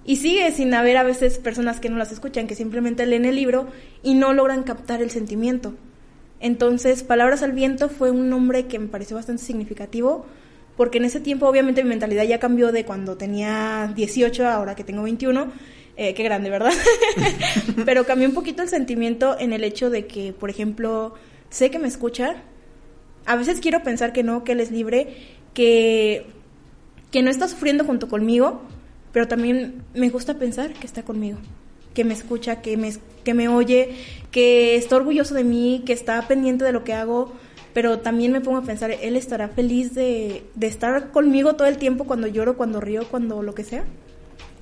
[0.03, 3.37] Y sigue sin haber a veces personas que no las escuchan, que simplemente leen el
[3.37, 3.67] libro
[4.03, 5.75] y no logran captar el sentimiento.
[6.47, 10.27] Entonces, Palabras al Viento fue un nombre que me pareció bastante significativo,
[10.77, 14.77] porque en ese tiempo obviamente mi mentalidad ya cambió de cuando tenía 18 a ahora
[14.77, 15.51] que tengo 21.
[15.97, 16.71] Eh, qué grande, ¿verdad?
[17.85, 21.15] Pero cambió un poquito el sentimiento en el hecho de que, por ejemplo,
[21.51, 22.37] sé que me escucha.
[23.25, 25.17] A veces quiero pensar que no, que él es libre,
[25.53, 26.27] que,
[27.11, 28.61] que no está sufriendo junto conmigo,
[29.11, 31.39] pero también me gusta pensar que está conmigo,
[31.97, 32.93] que me escucha, que me,
[33.25, 33.97] que me oye,
[34.31, 37.33] que está orgulloso de mí, que está pendiente de lo que hago,
[37.73, 41.79] pero también me pongo a pensar, él estará feliz de, de estar conmigo todo el
[41.79, 43.85] tiempo cuando lloro, cuando río, cuando lo que sea.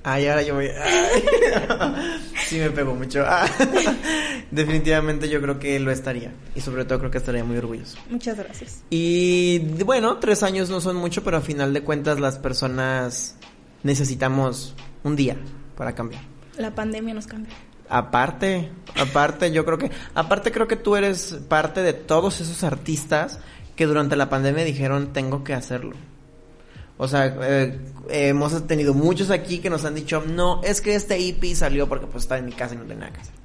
[0.01, 0.67] Ay, ahora yo voy.
[0.67, 1.23] ay.
[2.45, 3.25] Sí, me pegó mucho.
[4.51, 6.31] Definitivamente yo creo que lo estaría.
[6.55, 7.97] Y sobre todo creo que estaría muy orgulloso.
[8.09, 8.83] Muchas gracias.
[8.91, 13.35] Y bueno, tres años no son mucho, pero a final de cuentas las personas
[13.83, 15.37] necesitamos un día
[15.75, 16.34] para cambiar.
[16.57, 17.53] La pandemia nos cambió.
[17.89, 23.39] Aparte, aparte, yo creo que, aparte creo que tú eres parte de todos esos artistas
[23.75, 25.95] que durante la pandemia dijeron tengo que hacerlo.
[26.97, 27.77] O sea, eh,
[28.09, 32.07] hemos tenido muchos aquí que nos han dicho, no, es que este EP salió porque
[32.07, 33.35] pues estaba en mi casa y no tenía nada que hacer.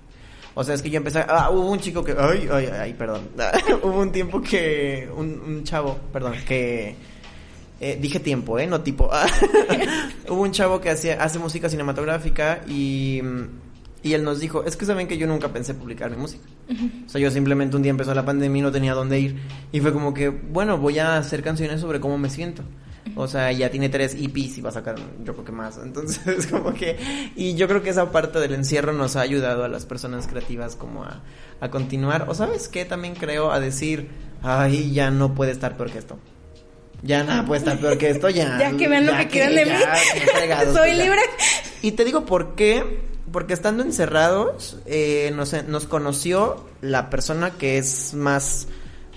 [0.54, 3.28] O sea, es que yo empecé, ah, hubo un chico que, ay, ay, ay, perdón.
[3.82, 6.94] hubo un tiempo que, un, un chavo, perdón, que,
[7.80, 8.66] eh, dije tiempo, ¿eh?
[8.66, 9.10] No tipo.
[10.28, 13.22] hubo un chavo que hacía, hace música cinematográfica y,
[14.02, 16.44] Y él nos dijo, es que saben que yo nunca pensé publicar mi música.
[17.06, 19.40] O sea, yo simplemente un día empezó la pandemia y no tenía dónde ir.
[19.72, 22.62] Y fue como que, bueno, voy a hacer canciones sobre cómo me siento.
[23.16, 25.78] O sea, ya tiene tres EPs y va a sacar, yo creo que más.
[25.82, 26.98] Entonces, como que.
[27.34, 30.76] Y yo creo que esa parte del encierro nos ha ayudado a las personas creativas
[30.76, 31.22] como a,
[31.60, 32.26] a continuar.
[32.28, 32.84] O, ¿sabes qué?
[32.84, 34.08] También creo a decir,
[34.42, 36.18] ay, ya no puede estar peor que esto.
[37.02, 38.56] Ya nada puede estar peor que esto, ya.
[38.60, 39.72] Ya que vean lo que quieran de mí.
[40.72, 41.20] Soy libre.
[41.82, 43.08] Y te digo por qué.
[43.32, 48.66] Porque estando encerrados, eh, nos, nos conoció la persona que es más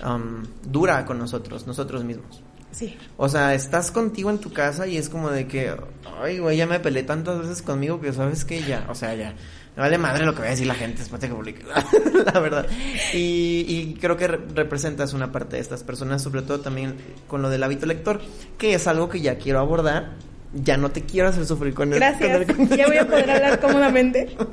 [0.05, 2.43] um, dura con nosotros, nosotros mismos.
[2.69, 2.95] Sí.
[3.17, 5.75] O sea, estás contigo en tu casa y es como de que,
[6.21, 9.35] ay, güey, ya me peleé tantas veces conmigo que sabes que ya, o sea, ya,
[9.75, 11.63] me vale madre lo que va a decir la gente después de que publique,
[12.33, 12.67] la verdad.
[13.13, 16.95] Y, y creo que re- representas una parte de estas personas, sobre todo también
[17.27, 18.21] con lo del hábito lector,
[18.57, 20.11] que es algo que ya quiero abordar.
[20.55, 22.29] Ya no te quiero hacer sufrir con el, Gracias.
[22.29, 22.75] el contenido.
[22.77, 24.35] Ya voy a poder hablar cómodamente.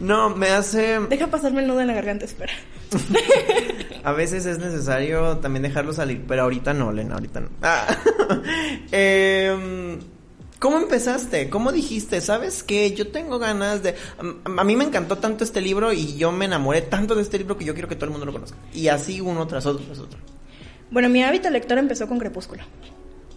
[0.00, 1.00] No, me hace...
[1.10, 2.52] Deja pasarme el nudo en la garganta, espera.
[4.04, 7.48] A veces es necesario también dejarlo salir, pero ahorita no, Lena, ahorita no.
[7.60, 7.86] Ah.
[8.90, 9.98] Em,
[10.58, 11.48] ¿Cómo empezaste?
[11.50, 12.20] ¿Cómo dijiste?
[12.20, 12.92] ¿Sabes qué?
[12.92, 13.90] Yo tengo ganas de...
[14.46, 17.38] A, a mí me encantó tanto este libro y yo me enamoré tanto de este
[17.38, 18.58] libro que yo quiero que todo el mundo lo conozca.
[18.74, 20.18] Y así uno tras otro tras otro.
[20.90, 22.62] Bueno, mi hábito lector empezó con Crepúsculo.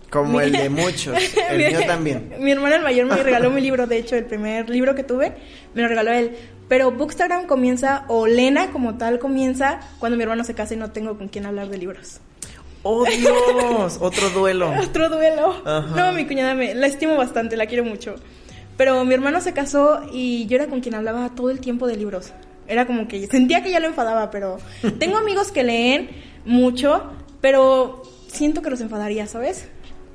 [0.09, 1.15] Como Mi- el de muchos.
[1.49, 2.33] El Mi- mío también.
[2.39, 5.33] Mi hermano el mayor me regaló mi libro, de hecho, el primer libro que tuve,
[5.75, 6.35] me lo regaló él.
[6.67, 10.91] Pero Bookstagram comienza, o Lena como tal comienza, cuando mi hermano se casa y no
[10.91, 12.19] tengo con quién hablar de libros.
[12.83, 13.97] ¡Oh, Dios!
[13.99, 14.71] Otro duelo.
[14.81, 15.61] Otro duelo.
[15.65, 15.95] Ajá.
[15.95, 18.15] No, mi cuñada me, la estimo bastante, la quiero mucho.
[18.77, 21.97] Pero mi hermano se casó y yo era con quien hablaba todo el tiempo de
[21.97, 22.33] libros.
[22.67, 24.57] Era como que sentía que ya lo enfadaba, pero
[24.99, 26.09] tengo amigos que leen
[26.45, 29.67] mucho, pero siento que los enfadaría, ¿sabes?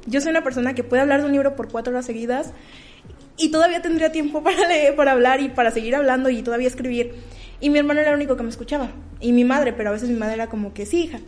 [0.07, 2.53] Yo soy una persona que puede hablar de un libro por cuatro horas seguidas
[3.37, 7.15] y todavía tendría tiempo para leer, para hablar y para seguir hablando y todavía escribir.
[7.61, 8.91] Y mi hermano era el único que me escuchaba.
[9.21, 11.21] Y mi madre, pero a veces mi madre era como que sí, hija.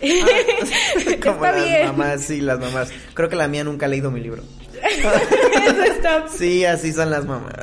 [1.22, 1.86] Como Está las bien.
[1.86, 2.90] mamás, sí, las mamás.
[3.14, 4.42] Creo que la mía nunca ha leído mi libro.
[4.82, 7.54] Eso está Sí, así son las mamás.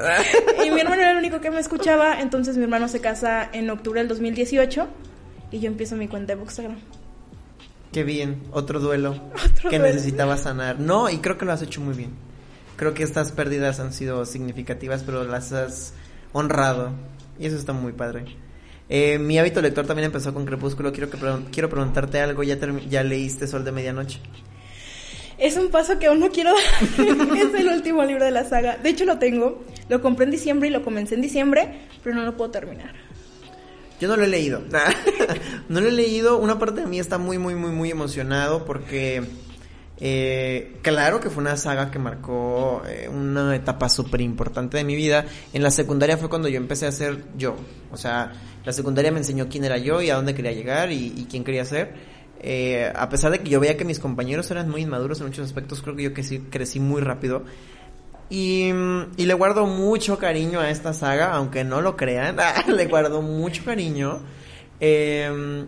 [0.65, 3.69] Y mi hermano era el único que me escuchaba, entonces mi hermano se casa en
[3.69, 4.87] octubre del 2018
[5.51, 6.77] y yo empiezo mi cuenta de Bookstagram.
[7.91, 9.93] Qué bien, otro duelo Otro que duelo.
[9.93, 10.79] necesitaba sanar.
[10.79, 12.11] No, y creo que lo has hecho muy bien.
[12.75, 15.93] Creo que estas pérdidas han sido significativas, pero las has
[16.31, 16.91] honrado.
[17.39, 18.25] Y eso está muy padre.
[18.95, 20.91] Eh, mi hábito lector también empezó con Crepúsculo.
[20.91, 22.43] Quiero, que pregun- quiero preguntarte algo.
[22.43, 24.19] ¿Ya, ¿Ya leíste Sol de Medianoche?
[25.39, 26.51] Es un paso que aún no quiero
[26.97, 27.37] dar.
[27.37, 28.77] es el último libro de la saga.
[28.77, 29.63] De hecho lo tengo.
[29.89, 32.93] Lo compré en diciembre y lo comencé en diciembre, pero no lo puedo terminar.
[33.99, 34.61] Yo no lo he leído.
[35.69, 36.37] no lo he leído.
[36.37, 39.23] Una parte de mí está muy, muy, muy, muy emocionado porque...
[39.99, 44.95] eh, claro que fue una saga que marcó eh, una etapa súper importante de mi
[44.95, 45.25] vida.
[45.51, 47.55] En la secundaria fue cuando yo empecé a ser yo.
[47.91, 48.33] O sea,
[48.65, 51.65] la secundaria me enseñó quién era yo y a dónde quería llegar y, quién quería
[51.65, 51.93] ser.
[52.39, 55.45] Eh, a pesar de que yo veía que mis compañeros eran muy inmaduros en muchos
[55.45, 57.43] aspectos, creo que yo crecí, crecí muy rápido.
[58.29, 62.37] Y, le guardo mucho cariño a esta saga, aunque no lo crean.
[62.67, 64.19] le guardo mucho cariño.
[64.79, 65.65] Eh,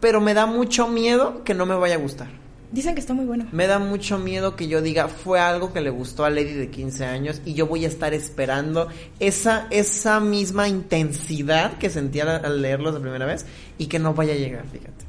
[0.00, 2.43] pero me da mucho miedo que no me vaya a gustar.
[2.72, 3.46] Dicen que está muy bueno.
[3.52, 6.70] Me da mucho miedo que yo diga fue algo que le gustó a Lady de
[6.70, 8.88] 15 años y yo voy a estar esperando
[9.20, 13.46] esa, esa misma intensidad que sentía al- al leerlo la primera vez
[13.78, 15.04] y que no vaya a llegar, fíjate.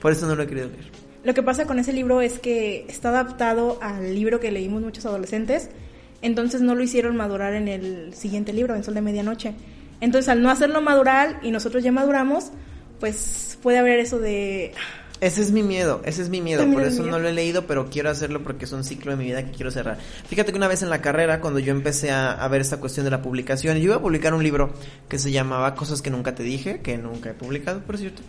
[0.00, 0.90] Por eso no lo he querido leer.
[1.22, 5.04] Lo que pasa con ese libro es que está adaptado al libro que leímos muchos
[5.04, 5.68] adolescentes,
[6.22, 9.52] entonces no lo hicieron madurar en el siguiente libro, en Sol de Medianoche.
[10.00, 12.52] Entonces al no hacerlo madurar y nosotros ya maduramos,
[13.00, 14.72] pues puede haber eso de...
[15.20, 17.32] Ese es mi miedo, ese es mi miedo, También por es eso no lo he
[17.32, 19.98] leído, pero quiero hacerlo porque es un ciclo de mi vida que quiero cerrar.
[20.28, 23.04] Fíjate que una vez en la carrera, cuando yo empecé a, a ver esta cuestión
[23.04, 24.74] de la publicación, yo iba a publicar un libro
[25.08, 28.22] que se llamaba Cosas que nunca te dije, que nunca he publicado, por cierto.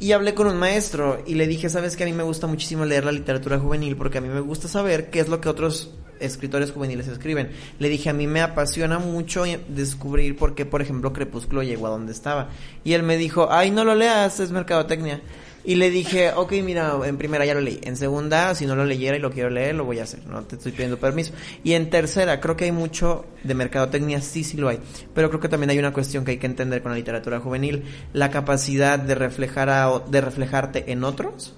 [0.00, 2.84] Y hablé con un maestro y le dije, sabes que a mí me gusta muchísimo
[2.84, 5.92] leer la literatura juvenil porque a mí me gusta saber qué es lo que otros
[6.20, 7.50] escritores juveniles escriben.
[7.80, 11.90] Le dije, a mí me apasiona mucho descubrir por qué, por ejemplo, Crepúsculo llegó a
[11.90, 12.50] donde estaba.
[12.84, 15.20] Y él me dijo, ay, no lo leas, es mercadotecnia.
[15.68, 17.78] Y le dije, ok, mira, en primera ya lo leí.
[17.82, 20.26] En segunda, si no lo leyera y lo quiero leer, lo voy a hacer.
[20.26, 21.34] No te estoy pidiendo permiso.
[21.62, 24.80] Y en tercera, creo que hay mucho de mercadotecnia, sí, sí lo hay.
[25.12, 27.84] Pero creo que también hay una cuestión que hay que entender con la literatura juvenil.
[28.14, 31.54] La capacidad de reflejar a, de reflejarte en otros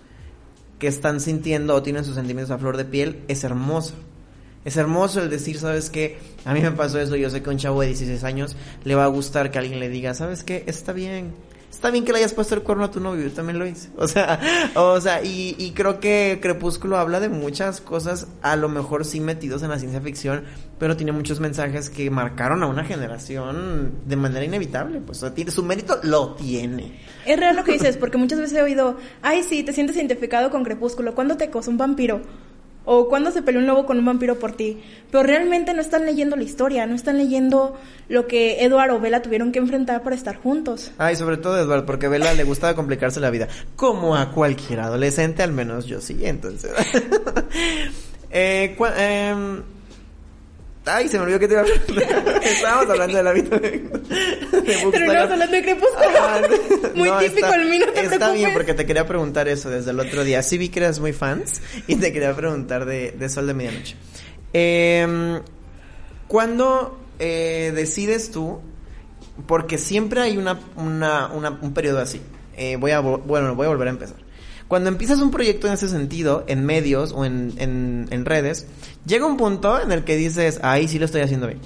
[0.80, 3.94] que están sintiendo o tienen sus sentimientos a flor de piel es hermoso.
[4.64, 6.18] Es hermoso el decir, ¿sabes qué?
[6.44, 8.96] A mí me pasó eso, yo sé que a un chavo de 16 años le
[8.96, 10.64] va a gustar que alguien le diga, ¿sabes qué?
[10.66, 11.32] Está bien,
[11.80, 13.88] Está bien que le hayas puesto el cuerno a tu novio, yo también lo hice.
[13.96, 14.38] O sea,
[14.74, 19.18] o sea, y, y creo que Crepúsculo habla de muchas cosas, a lo mejor sí
[19.18, 20.44] metidos en la ciencia ficción,
[20.78, 25.00] pero tiene muchos mensajes que marcaron a una generación de manera inevitable.
[25.00, 27.00] Pues tiene, su mérito lo tiene.
[27.24, 30.50] Es real lo que dices, porque muchas veces he oído, ay, sí, te sientes identificado
[30.50, 31.14] con Crepúsculo.
[31.14, 32.20] ¿Cuándo te acosó un vampiro?
[32.84, 34.82] O cuándo se peleó un lobo con un vampiro por ti.
[35.10, 39.22] Pero realmente no están leyendo la historia, no están leyendo lo que Eduardo o Bella
[39.22, 40.92] tuvieron que enfrentar para estar juntos.
[40.98, 43.48] Ay, sobre todo Eduardo, porque a Bella le gustaba complicarse la vida.
[43.76, 46.72] Como a cualquier adolescente, al menos yo sí, entonces.
[48.30, 49.62] eh, em,
[50.86, 52.42] Ay, se me olvidó que te iba a hablar.
[52.42, 54.90] Estábamos hablando de la vida de, de.
[54.90, 56.06] Terminamos hablando de Crepúsculo.
[56.18, 56.40] Ah,
[56.94, 58.34] Muy no, típico está- el mío, no te Está preocupes.
[58.38, 60.42] bien, porque te quería preguntar eso desde el otro día.
[60.42, 63.96] Sí vi que eras muy fans y te quería preguntar de, de Sol de Medianoche.
[64.54, 65.40] Eh,
[66.28, 68.60] ¿Cuándo eh, decides tú?
[69.46, 72.20] Porque siempre hay una, una, una- un periodo así.
[72.56, 74.16] Eh, voy a, bueno, voy a volver a empezar.
[74.70, 78.68] Cuando empiezas un proyecto en ese sentido, en medios o en, en, en redes,
[79.04, 81.59] llega un punto en el que dices, ay, sí lo estoy haciendo bien.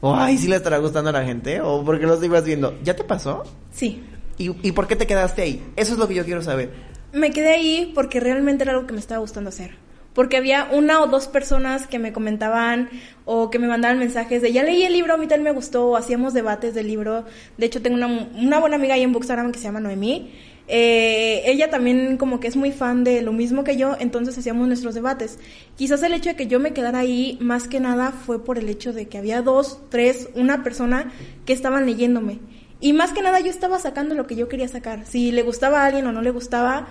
[0.00, 1.60] O ay, sí le estará gustando a la gente.
[1.60, 2.78] O porque lo sigo haciendo.
[2.84, 3.42] ¿Ya te pasó?
[3.72, 4.04] Sí.
[4.38, 5.66] ¿Y, ¿Y por qué te quedaste ahí?
[5.74, 6.70] Eso es lo que yo quiero saber.
[7.12, 9.72] Me quedé ahí porque realmente era algo que me estaba gustando hacer.
[10.14, 12.88] Porque había una o dos personas que me comentaban
[13.24, 15.88] o que me mandaban mensajes de ya leí el libro, a mí también me gustó,
[15.88, 17.24] o hacíamos debates del libro.
[17.56, 20.32] De hecho, tengo una, una buena amiga ahí en Bookstagram que se llama Noemí.
[20.70, 24.68] Eh, ella también como que es muy fan de lo mismo que yo, entonces hacíamos
[24.68, 25.38] nuestros debates.
[25.76, 28.68] Quizás el hecho de que yo me quedara ahí más que nada fue por el
[28.68, 31.10] hecho de que había dos, tres, una persona
[31.46, 32.38] que estaban leyéndome.
[32.80, 35.06] Y más que nada yo estaba sacando lo que yo quería sacar.
[35.06, 36.86] Si le gustaba a alguien o no le gustaba,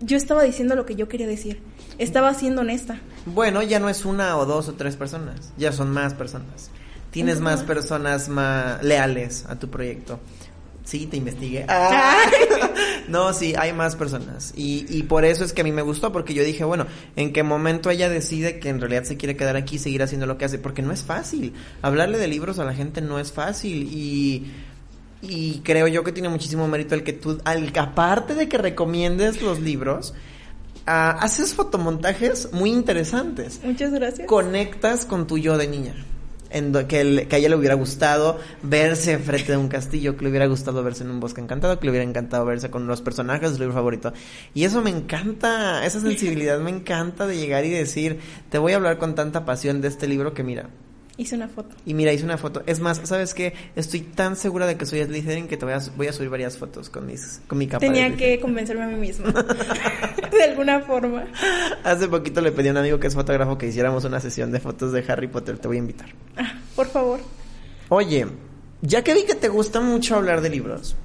[0.00, 1.62] yo estaba diciendo lo que yo quería decir.
[1.98, 3.00] Estaba siendo honesta.
[3.24, 5.52] Bueno, ya no es una o dos o tres personas.
[5.56, 6.70] Ya son más personas.
[7.10, 7.62] Tienes más.
[7.62, 10.20] personas más leales a tu proyecto.
[10.86, 11.66] Sí, te investigué.
[11.68, 12.16] Ah.
[13.08, 14.52] no, sí, hay más personas.
[14.56, 17.32] Y, y por eso es que a mí me gustó, porque yo dije, bueno, ¿en
[17.32, 20.38] qué momento ella decide que en realidad se quiere quedar aquí y seguir haciendo lo
[20.38, 20.60] que hace?
[20.60, 21.54] Porque no es fácil.
[21.82, 23.82] Hablarle de libros a la gente no es fácil.
[23.92, 24.46] Y,
[25.22, 29.42] y creo yo que tiene muchísimo mérito el que tú, al, aparte de que recomiendes
[29.42, 30.14] los libros,
[30.86, 34.28] ah, haces fotomontajes muy interesantes Muchas gracias.
[34.28, 35.94] conectas con tu yo de niña.
[36.88, 40.30] Que, el- que a ella le hubiera gustado verse frente a un castillo, que le
[40.30, 43.50] hubiera gustado verse en un bosque encantado, que le hubiera encantado verse con los personajes
[43.50, 44.12] de su libro favorito.
[44.54, 48.76] Y eso me encanta, esa sensibilidad me encanta de llegar y decir, te voy a
[48.76, 50.70] hablar con tanta pasión de este libro que mira.
[51.18, 51.74] Hice una foto.
[51.86, 52.62] Y mira, hice una foto.
[52.66, 53.54] Es más, ¿sabes qué?
[53.74, 56.58] Estoy tan segura de que soy Slytherin que te voy a, voy a subir varias
[56.58, 57.80] fotos con mis con mi capa.
[57.80, 59.32] Tenía que convencerme a mí misma.
[60.30, 61.24] de alguna forma.
[61.84, 64.60] Hace poquito le pedí a un amigo que es fotógrafo que hiciéramos una sesión de
[64.60, 65.58] fotos de Harry Potter.
[65.58, 66.08] Te voy a invitar.
[66.36, 67.20] Ah, por favor.
[67.88, 68.26] Oye,
[68.82, 70.96] ya que vi que te gusta mucho hablar de libros,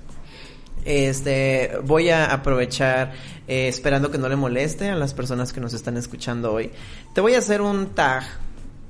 [0.84, 3.14] este, voy a aprovechar,
[3.48, 6.72] eh, esperando que no le moleste a las personas que nos están escuchando hoy.
[7.14, 8.24] Te voy a hacer un tag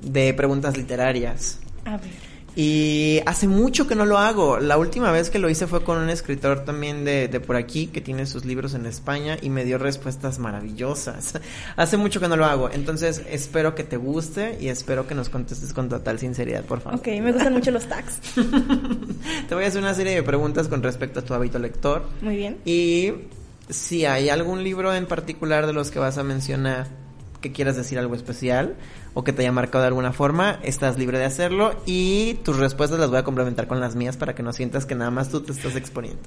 [0.01, 1.59] de preguntas literarias.
[1.85, 2.31] A ver.
[2.55, 4.59] Y hace mucho que no lo hago.
[4.59, 7.87] La última vez que lo hice fue con un escritor también de, de por aquí
[7.87, 11.39] que tiene sus libros en España y me dio respuestas maravillosas.
[11.77, 12.69] hace mucho que no lo hago.
[12.69, 16.99] Entonces espero que te guste y espero que nos contestes con total sinceridad, por favor.
[16.99, 18.19] Ok, me gustan mucho los tags.
[19.47, 22.03] Te voy a hacer una serie de preguntas con respecto a tu hábito lector.
[22.21, 22.57] Muy bien.
[22.65, 23.13] Y
[23.69, 26.87] si hay algún libro en particular de los que vas a mencionar
[27.39, 28.75] que quieras decir algo especial
[29.13, 32.99] o que te haya marcado de alguna forma, estás libre de hacerlo y tus respuestas
[32.99, 35.41] las voy a complementar con las mías para que no sientas que nada más tú
[35.41, 36.21] te estás exponiendo.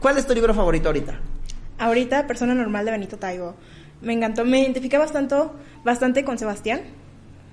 [0.00, 1.20] ¿Cuál es tu libro favorito ahorita?
[1.78, 3.54] Ahorita, Persona Normal de Benito Taibo.
[4.00, 5.36] Me encantó, me identifiqué bastante,
[5.84, 6.80] bastante con Sebastián,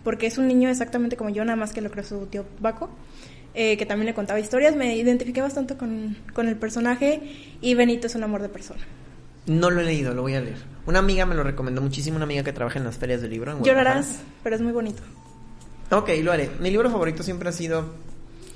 [0.04, 2.90] porque es un niño exactamente como yo, nada más que lo creó su tío Baco,
[3.54, 4.76] eh, que también le contaba historias.
[4.76, 7.22] Me identifiqué bastante con, con el personaje
[7.62, 8.82] y Benito es un amor de persona.
[9.50, 10.60] No lo he leído, lo voy a leer.
[10.86, 13.52] Una amiga me lo recomendó muchísimo, una amiga que trabaja en las ferias de libro.
[13.52, 13.64] en.
[13.64, 15.02] Llorarás, pero es muy bonito.
[15.90, 16.52] Ok, lo haré.
[16.60, 17.84] Mi libro favorito siempre ha sido.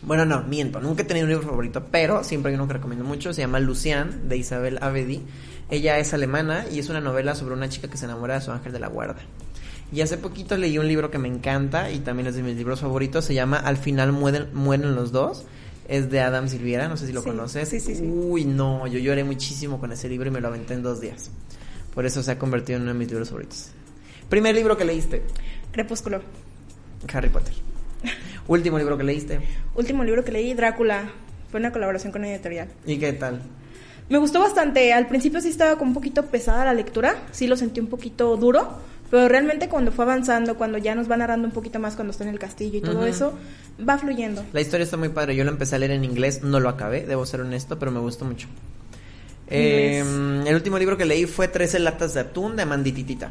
[0.04, 0.80] Bueno, no, miento.
[0.80, 3.34] Nunca he tenido un libro favorito, pero siempre hay uno que recomiendo mucho.
[3.34, 5.24] Se llama Lucian, de Isabel Abedi.
[5.72, 8.52] Ella es alemana y es una novela sobre una chica que se enamora de su
[8.52, 9.16] ángel de la guarda.
[9.92, 12.82] Y hace poquito leí un libro que me encanta y también es de mis libros
[12.82, 13.26] favoritos.
[13.26, 15.44] Se llama Al final mueren, mueren los dos.
[15.88, 17.68] Es de Adam Silviera, no sé si lo Sí, conoces.
[17.70, 18.04] sí, sí, sí.
[18.04, 21.30] Uy, no, yo lloré muchísimo con ese libro y me lo aventé en dos días.
[21.94, 23.70] Por eso se ha convertido en uno de mis libros favoritos.
[24.30, 25.22] Primer libro que leíste,
[25.72, 26.22] Crepúsculo.
[27.14, 27.54] Harry Potter.
[28.48, 29.40] Último libro que leíste.
[29.76, 31.10] Último libro que leí, Drácula.
[31.52, 32.70] Fue una colaboración con una editorial.
[32.86, 33.42] ¿Y qué tal?
[34.10, 34.92] Me gustó bastante.
[34.94, 37.16] Al principio sí estaba como un poquito pesada la lectura.
[37.32, 38.78] Sí lo sentí un poquito duro.
[39.14, 42.24] Pero realmente cuando fue avanzando, cuando ya nos va narrando un poquito más cuando está
[42.24, 43.38] en el castillo y todo eso,
[43.88, 44.44] va fluyendo.
[44.54, 45.36] La historia está muy padre.
[45.36, 48.00] Yo la empecé a leer en inglés, no lo acabé, debo ser honesto, pero me
[48.00, 48.48] gustó mucho.
[49.50, 50.04] Eh,
[50.48, 53.30] el último libro que leí fue 13 latas de atún de Mandititita.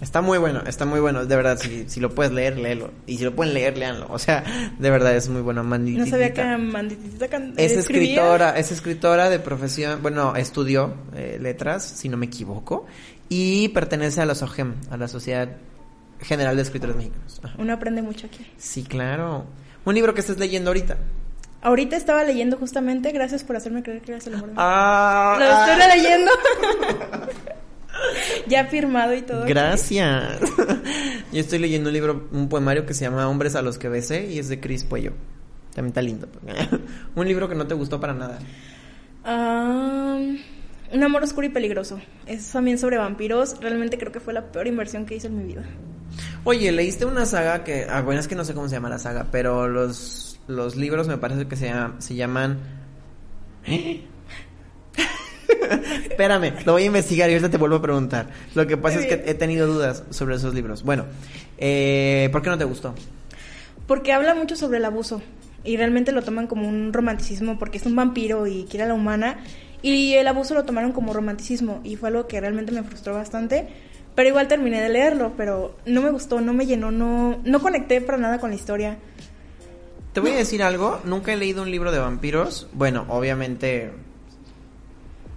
[0.00, 2.90] Está muy bueno, está muy bueno, de verdad, si, si lo puedes leer, léelo.
[3.06, 4.06] Y si lo pueden leer, léanlo.
[4.08, 4.42] O sea,
[4.78, 6.10] de verdad es muy bueno, No Mandititita.
[6.10, 8.14] sabía que Mandititita can- Es escribía.
[8.14, 12.86] escritora, es escritora de profesión, bueno, estudió eh, letras, si no me equivoco,
[13.30, 15.48] y pertenece a la SOGEM, a la Sociedad
[16.20, 17.40] General de Escritores Mexicanos.
[17.42, 17.54] Ajá.
[17.58, 18.44] Uno aprende mucho aquí.
[18.58, 19.46] Sí, claro.
[19.84, 20.98] Un libro que estés leyendo ahorita.
[21.62, 25.66] Ahorita estaba leyendo justamente, gracias por hacerme creer que eras el Ah, Lo ah.
[25.70, 26.30] estoy releyendo.
[28.48, 29.44] ya firmado y todo.
[29.46, 30.40] Gracias.
[31.32, 34.26] Yo estoy leyendo un libro, un poemario que se llama Hombres a los que besé
[34.26, 35.12] y es de Cris Puello.
[35.74, 36.28] También está lindo.
[37.14, 38.38] un libro que no te gustó para nada.
[39.24, 40.18] Ah,
[40.92, 42.00] un amor oscuro y peligroso.
[42.26, 43.56] Es también sobre vampiros.
[43.60, 45.62] Realmente creo que fue la peor inversión que hice en mi vida.
[46.44, 48.98] Oye, leíste una saga que, ah, bueno, es que no sé cómo se llama la
[48.98, 52.58] saga, pero los, los libros me parece que se, llama- se llaman...
[56.10, 58.28] Espérame, lo voy a investigar y ahorita te vuelvo a preguntar.
[58.54, 60.82] Lo que pasa es que he tenido dudas sobre esos libros.
[60.82, 61.06] Bueno,
[61.58, 62.94] eh, ¿por qué no te gustó?
[63.86, 65.22] Porque habla mucho sobre el abuso.
[65.62, 68.94] Y realmente lo toman como un romanticismo porque es un vampiro y quiere a la
[68.94, 69.40] humana.
[69.82, 71.80] Y el abuso lo tomaron como romanticismo.
[71.84, 73.68] Y fue algo que realmente me frustró bastante.
[74.14, 75.32] Pero igual terminé de leerlo.
[75.36, 78.98] Pero no me gustó, no me llenó, no, no conecté para nada con la historia.
[80.12, 82.68] Te voy a decir algo, nunca he leído un libro de vampiros.
[82.72, 83.92] Bueno, obviamente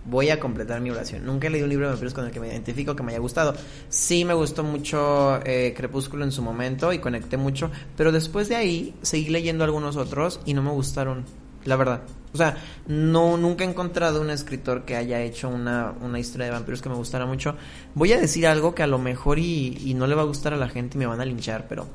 [0.06, 1.26] voy a completar mi oración.
[1.26, 3.20] Nunca he leído un libro de vampiros con el que me identifico, que me haya
[3.20, 3.54] gustado.
[3.90, 8.56] Sí me gustó mucho eh, Crepúsculo en su momento y conecté mucho, pero después de
[8.56, 11.26] ahí seguí leyendo algunos otros y no me gustaron,
[11.66, 12.02] la verdad.
[12.34, 12.58] O sea,
[12.88, 16.90] no nunca he encontrado un escritor que haya hecho una, una historia de vampiros que
[16.90, 17.56] me gustara mucho.
[17.94, 20.54] Voy a decir algo que a lo mejor y, y no le va a gustar
[20.54, 21.88] a la gente y me van a linchar, pero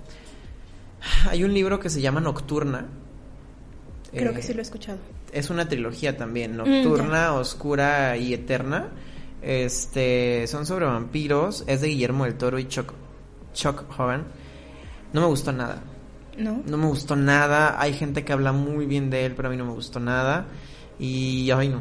[1.29, 2.87] hay un libro que se llama Nocturna.
[4.13, 4.99] Creo Eh, que sí lo he escuchado.
[5.33, 8.89] Es una trilogía también, Mm, Nocturna, Oscura y Eterna.
[9.43, 12.93] Este, son sobre vampiros, es de Guillermo del Toro y Chuck,
[13.55, 14.25] Chuck Hogan.
[15.13, 15.83] No me gustó nada.
[16.39, 16.63] ¿No?
[16.67, 17.81] No me gustó nada.
[17.81, 20.47] Hay gente que habla muy bien de él, pero a mí no me gustó nada.
[20.99, 21.81] Y ay no.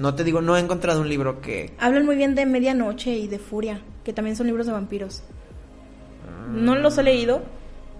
[0.00, 3.26] No te digo, no he encontrado un libro que Hablan muy bien de Medianoche y
[3.26, 5.22] de Furia, que también son libros de vampiros.
[6.54, 7.42] No los he leído,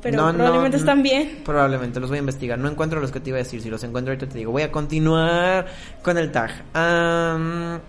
[0.01, 0.81] pero No, probablemente no.
[0.81, 1.41] están bien.
[1.45, 2.59] Probablemente, los voy a investigar.
[2.59, 3.61] No encuentro los que te iba a decir.
[3.61, 4.53] Si los encuentro ahorita te digo.
[4.53, 5.67] Voy a continuar
[6.03, 6.51] con el tag.
[6.73, 7.81] Am,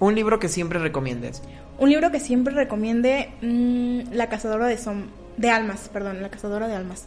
[0.00, 1.42] un libro que siempre recomiendes.
[1.78, 5.06] Un libro que siempre recomiende, mm, La cazadora de som
[5.36, 7.06] de almas, perdón, La cazadora de almas.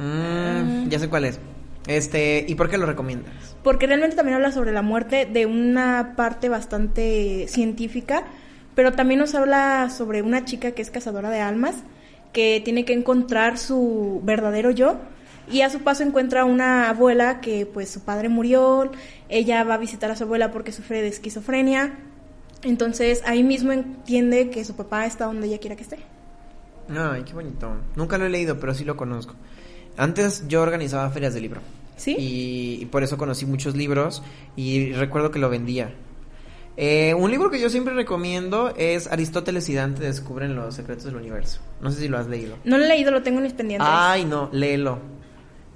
[0.00, 1.38] Mm, ya sé cuál es.
[1.86, 3.56] Este, ¿y por qué lo recomiendas?
[3.62, 8.24] Porque realmente también habla sobre la muerte de una parte bastante científica,
[8.74, 11.76] pero también nos habla sobre una chica que es cazadora de almas,
[12.32, 14.98] que tiene que encontrar su verdadero yo.
[15.50, 18.90] Y a su paso encuentra una abuela que pues su padre murió,
[19.28, 21.98] ella va a visitar a su abuela porque sufre de esquizofrenia.
[22.62, 25.98] Entonces ahí mismo entiende que su papá está donde ella quiera que esté.
[26.88, 27.72] Ay, qué bonito.
[27.96, 29.34] Nunca lo he leído, pero sí lo conozco.
[29.96, 31.60] Antes yo organizaba ferias de libro.
[31.96, 32.16] ¿Sí?
[32.18, 34.22] Y, y por eso conocí muchos libros
[34.56, 35.92] y recuerdo que lo vendía.
[36.82, 41.16] Eh, un libro que yo siempre recomiendo es Aristóteles y Dante descubren los secretos del
[41.16, 41.60] universo.
[41.82, 42.56] No sé si lo has leído.
[42.64, 43.86] No lo he leído, lo tengo en mis pendientes.
[43.90, 44.98] Ay, no, léelo.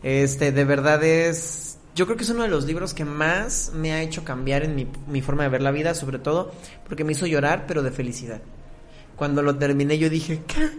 [0.03, 1.79] Este, de verdad es.
[1.95, 4.75] Yo creo que es uno de los libros que más me ha hecho cambiar en
[4.75, 6.53] mi, mi forma de ver la vida, sobre todo
[6.89, 8.41] porque me hizo llorar, pero de felicidad.
[9.17, 10.71] Cuando lo terminé, yo dije, ¿qué?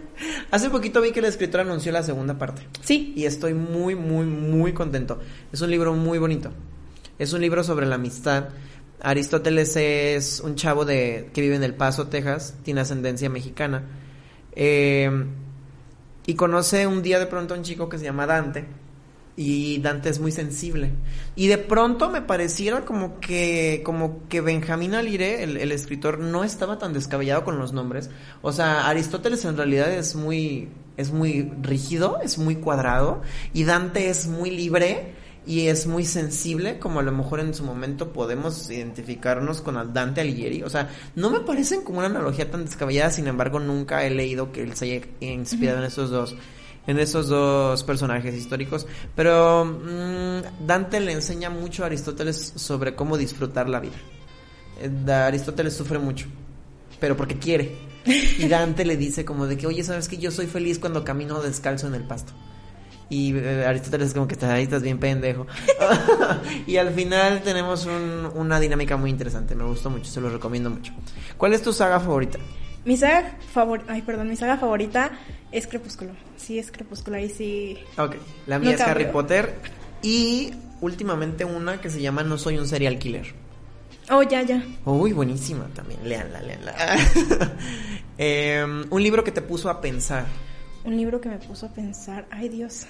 [0.50, 2.66] Hace poquito vi que el escritor anunció la segunda parte.
[2.82, 5.20] Sí, Y estoy muy, muy, muy contento.
[5.52, 6.50] Es un libro muy bonito.
[7.18, 8.50] Es un libro sobre la amistad.
[9.00, 13.84] Aristóteles es un chavo de que vive en El Paso, Texas, tiene ascendencia mexicana.
[14.52, 15.10] Eh,
[16.26, 18.66] y conoce un día de pronto a un chico que se llama Dante.
[19.36, 20.92] Y Dante es muy sensible.
[21.34, 26.42] Y de pronto me pareciera como que, como que Benjamín Alire, el, el escritor, no
[26.42, 28.08] estaba tan descabellado con los nombres.
[28.40, 33.20] O sea, Aristóteles en realidad es muy, es muy rígido, es muy cuadrado.
[33.52, 35.12] Y Dante es muy libre
[35.46, 40.20] y es muy sensible, como a lo mejor en su momento podemos identificarnos con Dante
[40.20, 40.64] Alighieri.
[40.64, 44.50] O sea, no me parecen como una analogía tan descabellada, sin embargo, nunca he leído
[44.50, 46.34] que él se haya inspirado en esos dos
[46.86, 48.86] en esos dos personajes históricos.
[49.14, 53.96] Pero mm, Dante le enseña mucho a Aristóteles sobre cómo disfrutar la vida.
[54.80, 56.26] Eh, Aristóteles sufre mucho,
[57.00, 57.76] pero porque quiere.
[58.38, 61.40] Y Dante le dice como de que, oye, ¿sabes que yo soy feliz cuando camino
[61.42, 62.32] descalzo en el pasto?
[63.08, 65.46] Y eh, Aristóteles como que está ahí, estás bien pendejo.
[66.66, 69.54] y al final tenemos un- una dinámica muy interesante.
[69.54, 70.92] Me gustó mucho, se lo recomiendo mucho.
[71.36, 72.38] ¿Cuál es tu saga favorita?
[72.86, 75.10] Mi saga favorita, ay, perdón, mi saga favorita
[75.50, 76.12] es Crepúsculo.
[76.36, 77.76] Sí, es Crepúsculo, ahí sí.
[77.98, 78.14] Ok,
[78.46, 79.06] la mía No es Harry.
[79.06, 79.54] Potter
[80.02, 83.34] y últimamente una que se llama No soy un serial killer.
[84.08, 84.62] Oh, ya, ya.
[84.84, 86.74] Uy, buenísima también, léanla, léanla.
[88.18, 90.24] Em, un libro que te puso a pensar.
[90.84, 92.86] Un libro que me puso a pensar, ay Dios.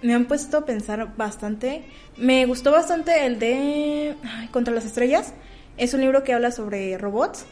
[0.00, 1.84] Me han puesto a pensar bastante.
[2.16, 5.34] Me gustó bastante el de ay, Contra las Estrellas.
[5.76, 7.44] Es un libro que habla sobre robots.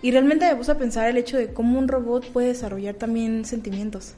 [0.00, 3.44] Y realmente me puso a pensar el hecho de cómo un robot puede desarrollar también
[3.44, 4.14] sentimientos.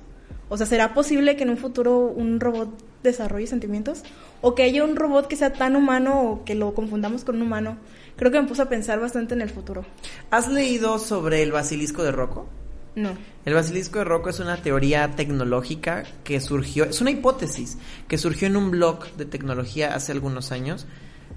[0.49, 2.69] O sea, ¿será posible que en un futuro un robot
[3.03, 4.03] desarrolle sentimientos?
[4.43, 7.43] O que haya un robot que sea tan humano o que lo confundamos con un
[7.43, 7.79] humano.
[8.17, 9.85] Creo que me puso a pensar bastante en el futuro.
[10.31, 12.47] ¿Has leído sobre el basilisco de Rocco?
[12.97, 13.11] No.
[13.45, 17.79] El basilisco de Rocco es una teoría tecnológica que surgió, es una hipótesis
[18.09, 20.87] que surgió en un blog de tecnología hace algunos años,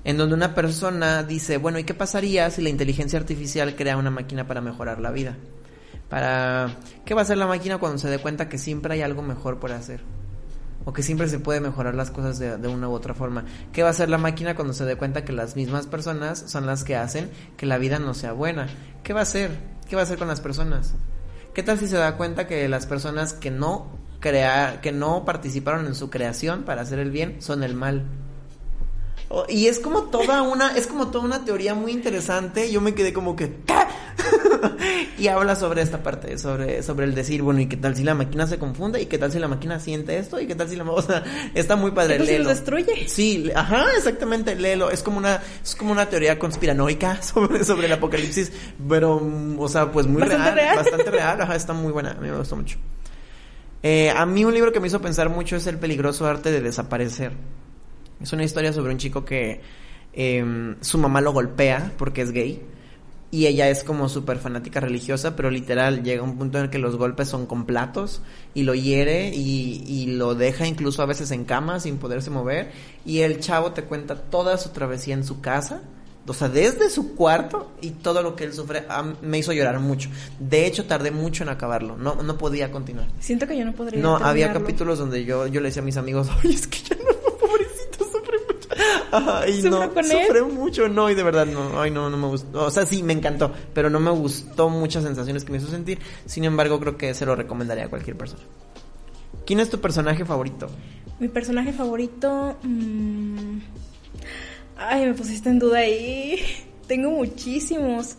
[0.04, 4.12] en donde una persona dice, bueno, ¿y qué pasaría si la inteligencia artificial crea una
[4.12, 5.38] máquina para mejorar la vida?
[6.10, 9.22] Para ¿qué va a hacer la máquina cuando se dé cuenta que siempre hay algo
[9.22, 10.02] mejor por hacer?
[10.86, 13.46] O que siempre se puede mejorar las cosas de, una u otra forma.
[13.72, 16.66] ¿Qué va a hacer la máquina cuando se dé cuenta que las mismas personas son
[16.66, 18.68] las que hacen que la vida no sea buena?
[19.04, 19.52] ¿Qué va a hacer?
[19.88, 20.94] ¿Qué va a hacer con las personas?
[21.54, 25.86] ¿Qué tal si se da cuenta que las personas que no crea, que no participaron
[25.86, 28.06] en su creación para hacer el bien son el mal?
[29.36, 32.72] O- Y es como toda una, es como toda una teoría muy interesante.
[32.72, 33.74] Yo me quedé como que ¿qué?
[35.18, 38.14] y habla sobre esta parte, sobre, sobre el decir, bueno, ¿y qué tal si la
[38.14, 39.02] máquina se confunde?
[39.02, 40.40] ¿Y qué tal si la máquina siente esto?
[40.40, 41.24] ¿Y qué tal si la o sea,
[41.56, 42.50] está muy padre, ¿Qué tal si léelo.
[42.50, 43.08] destruye?
[43.08, 44.92] Sí, ajá, exactamente, léelo.
[44.92, 48.52] Es como una, es como una teoría conspiranoica sobre, sobre el apocalipsis,
[48.88, 49.20] pero,
[49.58, 50.76] o sea, pues muy Bastante real, real.
[50.78, 52.78] bastante real, ajá, está muy buena, a mí me gustó mucho.
[53.82, 56.62] Eh, a mí un libro que me hizo pensar mucho es El peligroso arte de
[56.62, 57.32] desaparecer.
[58.24, 59.62] Es una historia sobre un chico que
[60.14, 62.62] eh, su mamá lo golpea porque es gay.
[63.32, 66.78] Y ella es como súper fanática religiosa, pero literal llega un punto en el que
[66.78, 68.22] los golpes son con platos
[68.54, 72.72] y lo hiere y, y lo deja incluso a veces en cama sin poderse mover.
[73.06, 75.82] Y el chavo te cuenta toda su travesía en su casa,
[76.26, 78.86] o sea, desde su cuarto y todo lo que él sufre.
[78.88, 80.10] Ah, me hizo llorar mucho.
[80.40, 83.08] De hecho, tardé mucho en acabarlo, no, no podía continuar.
[83.20, 84.02] Siento que yo no podría.
[84.02, 86.96] No, había capítulos donde yo, yo le decía a mis amigos, oye, es que ya
[86.96, 87.13] no.
[89.44, 90.12] Ay, ¿Sufre no, con él?
[90.26, 92.66] sufre mucho, no, y de verdad, no, ay, no, no me gustó.
[92.66, 96.00] O sea, sí, me encantó, pero no me gustó muchas sensaciones que me hizo sentir.
[96.26, 98.44] Sin embargo, creo que se lo recomendaría a cualquier persona.
[99.46, 100.68] ¿Quién es tu personaje favorito?
[101.20, 102.56] Mi personaje favorito.
[102.64, 103.58] mm,
[104.78, 106.40] Ay, me pusiste en duda ahí.
[106.88, 108.16] Tengo muchísimos.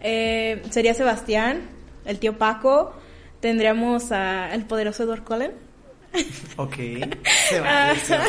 [0.00, 1.62] Eh, sería Sebastián,
[2.04, 2.92] el tío Paco.
[3.40, 5.52] Tendríamos a el poderoso Edward Cullen.
[6.56, 6.74] Ok,
[7.48, 8.24] se va, Ah, se va.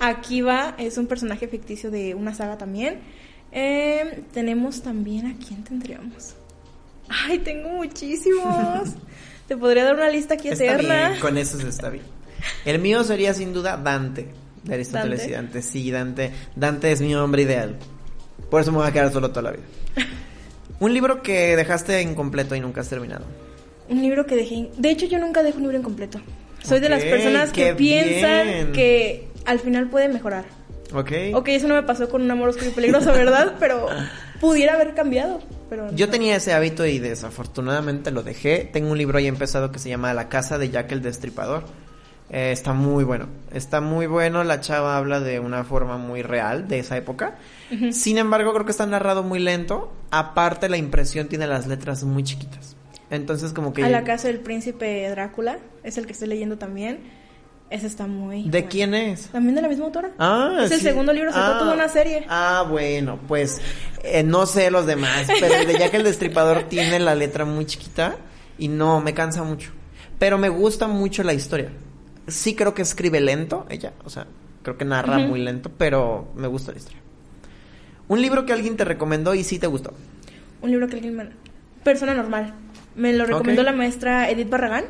[0.00, 2.98] Akiva es un personaje ficticio de una saga también.
[3.52, 6.34] Eh, tenemos también a quién tendríamos.
[7.08, 8.90] Ay, tengo muchísimos.
[9.48, 11.16] Te podría dar una lista aquí eterna.
[11.20, 12.04] con eso se está bien.
[12.64, 14.28] El mío sería sin duda Dante,
[14.64, 15.30] de Aristóteles Dante.
[15.30, 15.62] y Dante.
[15.62, 16.30] Sí, Dante.
[16.56, 17.76] Dante es mi hombre ideal.
[18.50, 19.62] Por eso me voy a quedar solo toda la vida.
[20.80, 23.24] Un libro que dejaste incompleto y nunca has terminado.
[23.88, 24.68] Un libro que dejé.
[24.76, 26.20] De hecho, yo nunca dejo un libro incompleto.
[26.66, 28.72] Soy de las personas que piensan bien.
[28.72, 30.44] que al final puede mejorar.
[30.94, 31.12] ¿Ok?
[31.34, 33.54] Ok, eso no me pasó con un amor oscuro y peligroso, ¿verdad?
[33.60, 33.88] Pero
[34.40, 35.40] pudiera haber cambiado.
[35.68, 36.12] Pero Yo no.
[36.12, 38.68] tenía ese hábito y desafortunadamente lo dejé.
[38.72, 41.64] Tengo un libro ahí empezado que se llama La casa de Jack el Destripador.
[42.30, 43.26] Eh, está muy bueno.
[43.52, 44.44] Está muy bueno.
[44.44, 47.36] La chava habla de una forma muy real de esa época.
[47.90, 49.92] Sin embargo, creo que está narrado muy lento.
[50.12, 52.75] Aparte, la impresión tiene las letras muy chiquitas.
[53.10, 53.84] Entonces, como que.
[53.84, 56.98] A la casa del príncipe Drácula, es el que estoy leyendo también.
[57.68, 58.44] Ese está muy.
[58.44, 58.66] ¿De bueno.
[58.70, 59.28] quién es?
[59.28, 60.12] También de la misma autora.
[60.18, 60.84] Ah, es el sí.
[60.84, 62.24] segundo libro, sacó Ah, toda una serie.
[62.28, 63.60] Ah, bueno, pues
[64.04, 67.66] eh, no sé los demás, pero el de Jack el Destripador tiene la letra muy
[67.66, 68.16] chiquita
[68.56, 69.72] y no, me cansa mucho.
[70.18, 71.70] Pero me gusta mucho la historia.
[72.28, 74.26] Sí creo que escribe lento ella, o sea,
[74.62, 75.28] creo que narra Ujú.
[75.28, 77.00] muy lento, pero me gusta la historia.
[78.08, 79.92] Un libro que alguien te recomendó y sí te gustó.
[80.62, 81.28] Un libro que alguien me...
[81.82, 82.54] Persona normal.
[82.96, 84.84] Me lo recomendó la maestra Edith Barragán.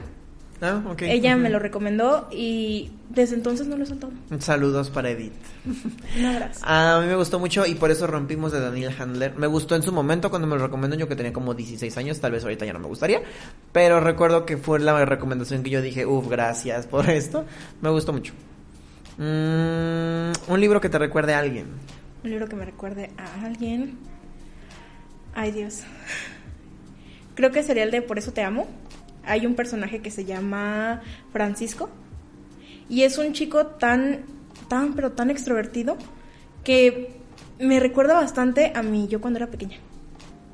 [0.63, 1.03] Ah, ok.
[1.03, 4.13] Ella me lo recomendó y desde entonces no lo he soltado.
[4.39, 5.35] Saludos para Edith.
[6.19, 6.61] Un abrazo.
[6.65, 9.35] A mí me gustó mucho y por eso rompimos de Daniel Handler.
[9.37, 12.21] Me gustó en su momento cuando me lo recomendó yo que tenía como 16 años,
[12.21, 13.21] tal vez ahorita ya no me gustaría,
[13.73, 17.45] pero recuerdo que fue la recomendación que yo dije, uff, gracias por esto.
[17.83, 18.33] Me gustó mucho.
[19.19, 21.67] Mm, un libro que te recuerde a alguien.
[22.25, 23.99] Un libro que me recuerde a alguien.
[25.35, 25.83] Ay, Dios.
[27.37, 28.67] Creo que sería el de Por eso te amo.
[29.25, 31.89] Hay un personaje que se llama Francisco.
[32.89, 34.25] Y es un chico tan,
[34.69, 35.97] tan, pero tan extrovertido
[36.65, 37.17] que
[37.61, 39.77] me recuerda bastante a mí, yo cuando era pequeña.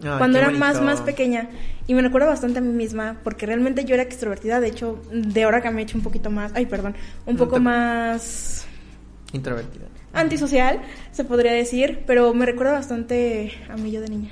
[0.03, 0.85] Ay, cuando era más, bonito.
[0.85, 1.49] más pequeña.
[1.87, 4.61] Y me recuerdo bastante a mí misma, porque realmente yo era extrovertida.
[4.61, 6.95] De hecho, de ahora que me he hecho un poquito más, ay, perdón,
[7.27, 8.67] un poco más
[9.33, 9.87] Introvertida.
[10.13, 10.81] antisocial,
[11.13, 12.03] se podría decir.
[12.07, 14.31] Pero me recuerda bastante a mí yo de niña.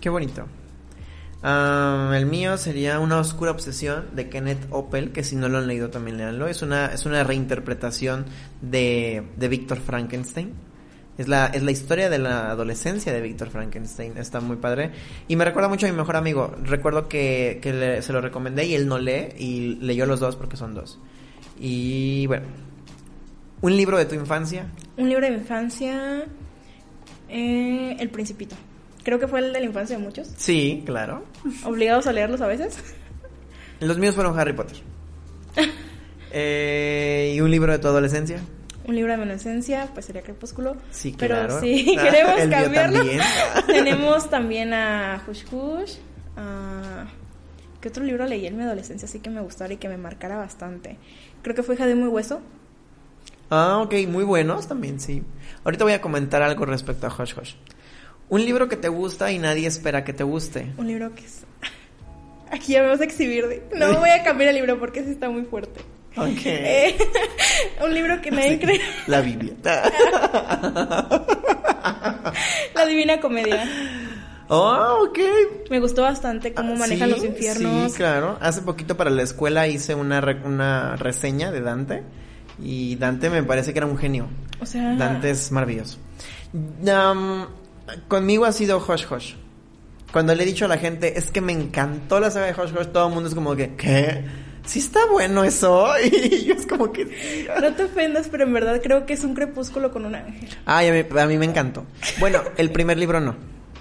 [0.00, 0.46] Qué bonito.
[1.42, 5.88] El mío sería Una oscura obsesión de Kenneth Opel, que si no lo han leído
[5.90, 6.48] también leanlo.
[6.48, 8.26] Es una, es una reinterpretación
[8.60, 10.52] de, de Víctor Frankenstein.
[11.16, 14.16] Es la, es la historia de la adolescencia de Víctor Frankenstein.
[14.18, 14.92] Está muy padre.
[15.28, 16.54] Y me recuerda mucho a mi mejor amigo.
[16.64, 19.28] Recuerdo que, que le- se lo recomendé y él no lee.
[19.36, 20.98] Y leyó los dos porque son dos.
[21.58, 22.46] Y bueno.
[23.60, 24.66] Un libro de tu infancia.
[24.96, 26.24] Un libro de infancia,
[27.28, 28.54] eh, El Principito.
[29.08, 30.30] Creo que fue el de la infancia de muchos.
[30.36, 31.24] Sí, claro.
[31.64, 32.76] Obligados a leerlos a veces.
[33.80, 34.76] Los míos fueron Harry Potter.
[36.30, 38.38] Eh, ¿Y un libro de tu adolescencia?
[38.84, 40.76] Un libro de mi adolescencia, pues sería Crepúsculo.
[40.90, 41.58] Sí, Pero claro.
[41.58, 43.20] si Ah, queremos cambiarlo, también.
[43.66, 45.94] tenemos también a Hush Hush.
[46.36, 47.06] a-
[47.80, 50.36] ¿Qué otro libro leí en mi adolescencia así que me gustara y que me marcara
[50.36, 50.98] bastante?
[51.40, 52.42] Creo que fue Hija de Muy Hueso.
[53.48, 55.22] Ah, ok, muy buenos también, sí.
[55.64, 57.54] Ahorita voy a comentar algo respecto a Hush Hush.
[58.30, 60.72] Un libro que te gusta y nadie espera que te guste.
[60.76, 61.44] Un libro que es...
[62.50, 63.46] Aquí ya me vas a exhibir.
[63.46, 65.80] de- No voy a cambiar el libro porque sí está muy fuerte.
[66.16, 66.40] Ok.
[66.44, 66.96] Eh,
[67.84, 68.80] un libro que nadie cree.
[69.06, 69.52] La Biblia.
[72.74, 73.68] La Divina Comedia.
[74.48, 75.18] Oh, ok.
[75.70, 77.92] Me gustó bastante cómo Ah, manejan sí, los infiernos.
[77.92, 78.38] Sí, claro.
[78.40, 82.02] Hace poquito para la escuela hice una, re- una reseña de Dante.
[82.60, 84.26] Y Dante me parece que era un genio.
[84.60, 85.98] O sea, Dante es maravilloso.
[86.52, 87.46] Um,
[88.08, 89.34] conmigo ha sido Hush Hush.
[90.12, 92.72] Cuando le he dicho a la gente, es que me encantó la saga de Hush
[92.72, 94.24] Hush, todo el mundo es como que, ¿qué?
[94.64, 95.86] Sí está bueno eso.
[96.04, 97.46] Y yo es como que...
[97.60, 100.48] no te ofendas, pero en verdad creo que es un crepúsculo con un ángel.
[100.66, 101.84] Ay, a mí, a mí me encantó.
[102.20, 103.34] Bueno, el primer libro no.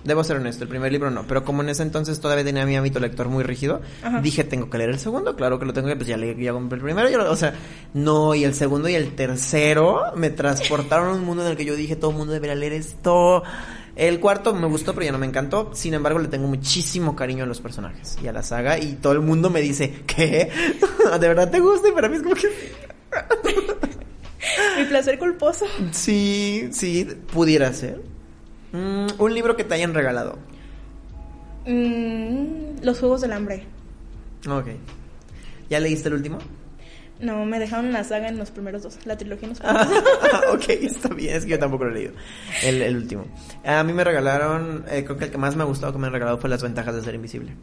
[0.04, 1.28] Debo ser honesto, el primer libro no.
[1.28, 4.22] Pero como en ese entonces todavía tenía mi hábito lector muy rígido, Ajá.
[4.22, 5.36] dije, tengo que leer el segundo.
[5.36, 7.10] Claro que lo tengo que, pues ya leí, ya compré el primero.
[7.10, 7.54] yo o sea,
[7.94, 11.66] no, y el segundo y el tercero me transportaron a un mundo en el que
[11.66, 13.44] yo dije, todo el mundo debería leer esto.
[13.98, 15.72] El cuarto me gustó, pero ya no me encantó.
[15.74, 18.78] Sin embargo, le tengo muchísimo cariño a los personajes y a la saga.
[18.78, 20.52] Y todo el mundo me dice, ¿qué?
[21.20, 21.90] ¿De verdad te gusta?
[21.90, 22.48] Y para mí es como que...
[24.78, 25.66] Mi placer culposo.
[25.92, 28.04] Sí, sí, pudiera ser.
[28.72, 30.38] Mm, un libro que te hayan regalado.
[31.66, 33.64] Mm, los Juegos del Hambre.
[34.48, 34.68] Ok.
[35.72, 36.38] ¿Ya leíste el último?
[37.20, 39.00] No, me dejaron la saga en los primeros dos.
[39.06, 40.04] La trilogía en los primeros dos.
[40.34, 42.14] Ah, ok, está bien, es que yo tampoco lo he leído.
[42.64, 43.26] El, el último.
[43.66, 46.08] A mí me regalaron, eh, creo que el que más me ha gustado que me
[46.08, 47.54] han regalado fue Las ventajas de ser invisible.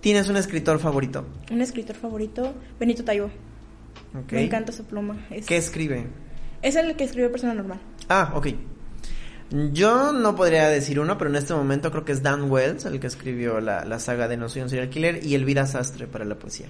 [0.00, 1.24] ¿Tienes un escritor favorito?
[1.50, 3.30] Un escritor favorito, Benito Taibo.
[4.30, 5.16] Me encanta su pluma.
[5.30, 6.06] Es, ¿Qué escribe?
[6.60, 7.80] es el que escribió Persona Normal.
[8.08, 8.48] Ah, ok.
[9.72, 12.98] Yo no podría decir uno, pero en este momento creo que es Dan Wells, el
[13.00, 16.24] que escribió la, la saga de No soy un serial killer, y Elvira Sastre para
[16.24, 16.66] la poesía.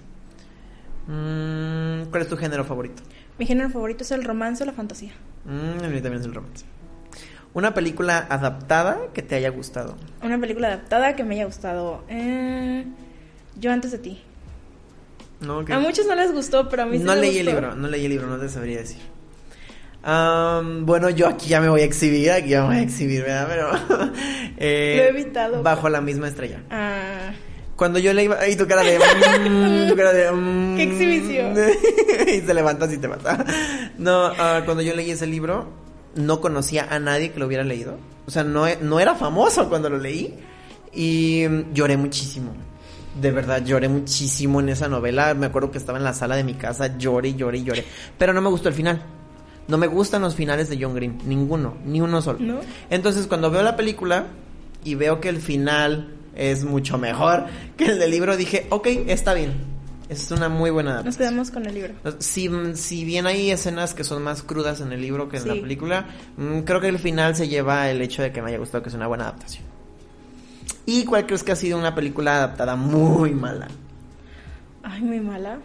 [1.07, 3.03] Mm, ¿Cuál es tu género favorito?
[3.39, 5.13] Mi género favorito es el romance o la fantasía.
[5.45, 6.65] Mm, a mí también es el romance.
[7.55, 9.97] Una película adaptada que te haya gustado.
[10.23, 12.03] Una película adaptada que me haya gustado.
[12.09, 12.85] Eh,
[13.59, 14.23] yo antes de ti.
[15.41, 15.65] No.
[15.69, 17.89] A muchos no les gustó, pero a mí sí no me leí el libro, no
[17.89, 19.01] leí el libro, no te sabría decir.
[20.05, 23.49] Bueno, yo aquí ya me voy a exhibir, aquí ya me voy a exhibir, ¿verdad?
[23.49, 23.71] Pero.
[24.57, 25.63] eh, Lo he evitado.
[25.63, 26.63] Bajo la misma estrella.
[26.71, 27.33] Ah,
[27.83, 28.31] Cuando yo leí.
[28.49, 28.97] Y tu cara de.
[28.97, 30.31] mm, tu cara de.
[30.31, 31.57] mm, ¡Qué exhibición!
[32.29, 33.45] y se levanta así te mata.
[33.99, 35.67] No, ah, cuando yo leí ese libro,
[36.15, 37.99] no conocía a nadie que lo hubiera leído.
[38.25, 40.33] O sea, no, no era famoso cuando lo leí.
[40.93, 42.53] Y mm, lloré muchísimo.
[43.21, 45.35] De verdad, lloré muchísimo en esa novela.
[45.35, 47.85] Me acuerdo que estaba en la sala de mi casa, lloré, lloré, lloré.
[48.17, 49.03] Pero no me gustó el final.
[49.67, 51.19] No me gustan los finales de John Green.
[51.25, 52.39] Ninguno, ni uno solo.
[52.39, 52.61] ¿No?
[52.91, 54.27] Entonces, cuando veo la película
[54.85, 59.35] y veo que el final es mucho mejor que el del libro, dije, ok, está
[59.35, 59.73] bien.
[60.09, 61.29] Es una muy buena nos adaptación.
[61.31, 61.95] quedamos con el libro.
[62.19, 65.55] Si, si bien hay escenas que son más crudas en el libro que en la
[65.55, 66.07] película,
[66.37, 68.91] mm, creo que el final se lleva el hecho de que me haya gustado que
[68.91, 69.65] es una buena adaptación.
[70.85, 73.69] ¿Y cuál crees que ha sido una película adaptada muy mala?
[74.83, 75.61] Ay, muy mala.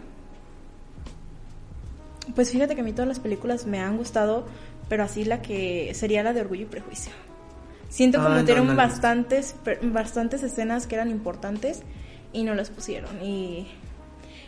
[2.34, 4.46] Pues fíjate que a mí todas las películas me han gustado,
[4.88, 7.12] pero así la que sería la de Orgullo y Prejuicio.
[7.88, 11.82] Siento Ah, como no, metieron no bastantes, bastantes escenas que eran importantes
[12.32, 13.22] y no las pusieron.
[13.22, 13.66] Y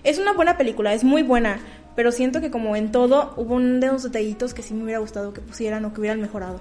[0.05, 1.59] es una buena película, es muy buena,
[1.97, 5.01] pero siento que como en todo hubo un de unos detallitos que sí me hubiera
[5.01, 6.61] gustado que pusieran o que hubieran mejorado.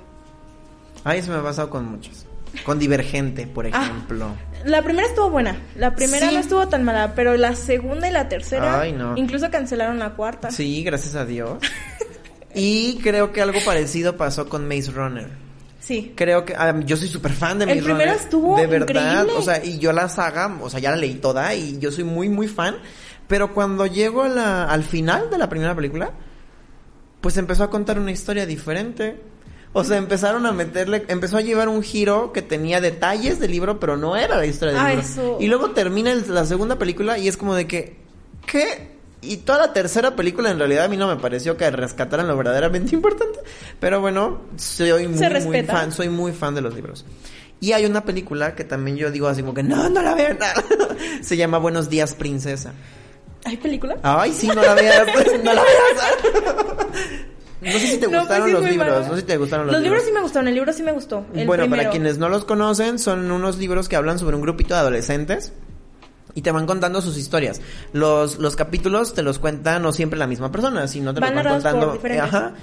[1.03, 2.25] Ay, eso me ha pasado con muchas.
[2.65, 3.69] Con Divergente, por Ah.
[3.69, 4.27] ejemplo.
[4.65, 6.33] La primera estuvo buena, la primera Sí.
[6.33, 9.15] no estuvo tan mala, pero la segunda y la tercera Ay, no.
[9.17, 10.49] incluso cancelaron la cuarta.
[10.51, 11.59] Sí, gracias a Dios.
[12.55, 15.27] Y creo que algo parecido pasó con Maze Runner.
[15.89, 16.13] Sí.
[16.15, 18.21] Creo que yo soy súper fan de El Maze primero Runner.
[18.21, 18.87] estuvo De verdad.
[19.23, 19.33] increíble.
[19.39, 22.03] O sea, y yo la saga, o sea, ya la leí toda y yo soy
[22.03, 22.75] muy, muy fan.
[23.27, 26.11] Pero cuando llego a la, al final de la primera película,
[27.21, 29.19] pues empezó a contar una historia diferente.
[29.73, 33.79] O sea, empezaron a meterle, empezó a llevar un giro que tenía detalles del libro,
[33.79, 35.01] pero no era la historia del Ah, libro.
[35.05, 35.37] eso.
[35.39, 37.97] Y luego termina el- la segunda película y es como de que,
[38.45, 38.98] ¿qué?
[39.21, 42.37] Y toda la tercera película en realidad a mí no me pareció que rescataran lo
[42.37, 43.39] verdaderamente importante.
[43.79, 47.05] Pero bueno, soy muy, muy fan, soy muy fan de los libros.
[47.61, 50.37] Y hay una película que también yo digo así como que no, no la vean.
[51.21, 52.73] Se llama Buenos días, princesa.
[53.43, 53.97] ¿Hay película?
[54.03, 55.07] Ay, sí, no la veas,
[55.43, 56.87] no la veas.
[57.61, 59.07] No sé si te No, pues gustaron sí los libros, mala.
[59.07, 60.91] no sé si te gustaron los, Los libros sí me gustaron, el libro sí me
[60.93, 61.25] gustó.
[61.33, 64.73] El bueno, para quienes no los conocen, son unos libros que hablan sobre un grupito
[64.73, 65.51] de adolescentes
[66.35, 67.61] y te van contando sus historias.
[67.93, 71.43] Los, los capítulos te los cuenta no siempre la misma persona, sino te Van los
[71.43, 71.99] van contando.
[72.21, 72.53] Ajá.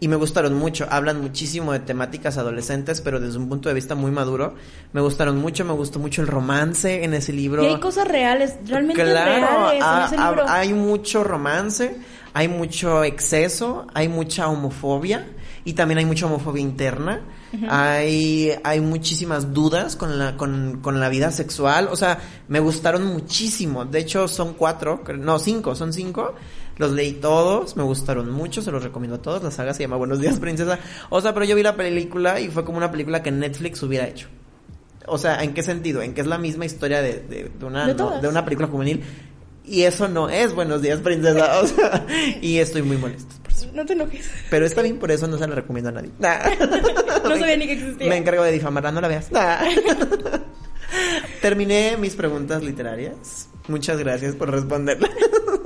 [0.00, 0.88] Y me gustaron mucho.
[0.90, 4.54] Hablan muchísimo de temáticas adolescentes, pero desde un punto de vista muy maduro.
[4.92, 7.62] Me gustaron mucho, me gustó mucho el romance en ese libro.
[7.62, 11.96] Y hay cosas reales, realmente Claro, reales en ese hay mucho romance,
[12.34, 15.24] hay mucho exceso, hay mucha homofobia
[15.64, 17.20] y también hay mucha homofobia interna.
[17.68, 21.88] Hay, hay muchísimas dudas con la, con, con la vida sexual.
[21.90, 23.84] O sea, me gustaron muchísimo.
[23.84, 26.34] De hecho, son cuatro, no, cinco, son cinco.
[26.78, 29.42] Los leí todos, me gustaron mucho, se los recomiendo a todos.
[29.42, 30.78] La saga se llama Buenos días, princesa.
[31.10, 34.08] O sea, pero yo vi la película y fue como una película que Netflix hubiera
[34.08, 34.28] hecho.
[35.06, 36.00] O sea, ¿en qué sentido?
[36.00, 38.68] En que es la misma historia de, de, de una, De no- de una película
[38.68, 39.02] juvenil.
[39.64, 41.60] Y eso no es Buenos días, princesa.
[41.62, 42.06] O sea,
[42.40, 43.34] y estoy muy molesto.
[43.72, 44.30] No te enojes.
[44.50, 46.10] Pero está bien, por eso no se la recomiendo a nadie.
[46.18, 46.38] Nah.
[47.22, 48.08] No sabía ni que existía.
[48.08, 49.30] Me encargo de difamarla, no la veas.
[49.30, 49.60] Nah.
[51.40, 53.48] Terminé mis preguntas literarias.
[53.68, 55.08] Muchas gracias por responderla.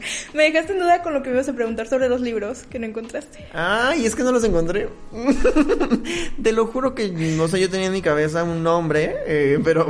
[0.34, 2.78] Me dejaste en duda con lo que me ibas a preguntar sobre los libros que
[2.78, 3.46] no encontraste.
[3.52, 4.88] Ay, es que no los encontré.
[6.42, 9.86] Te lo juro que, no sé, yo tenía en mi cabeza un nombre, eh, pero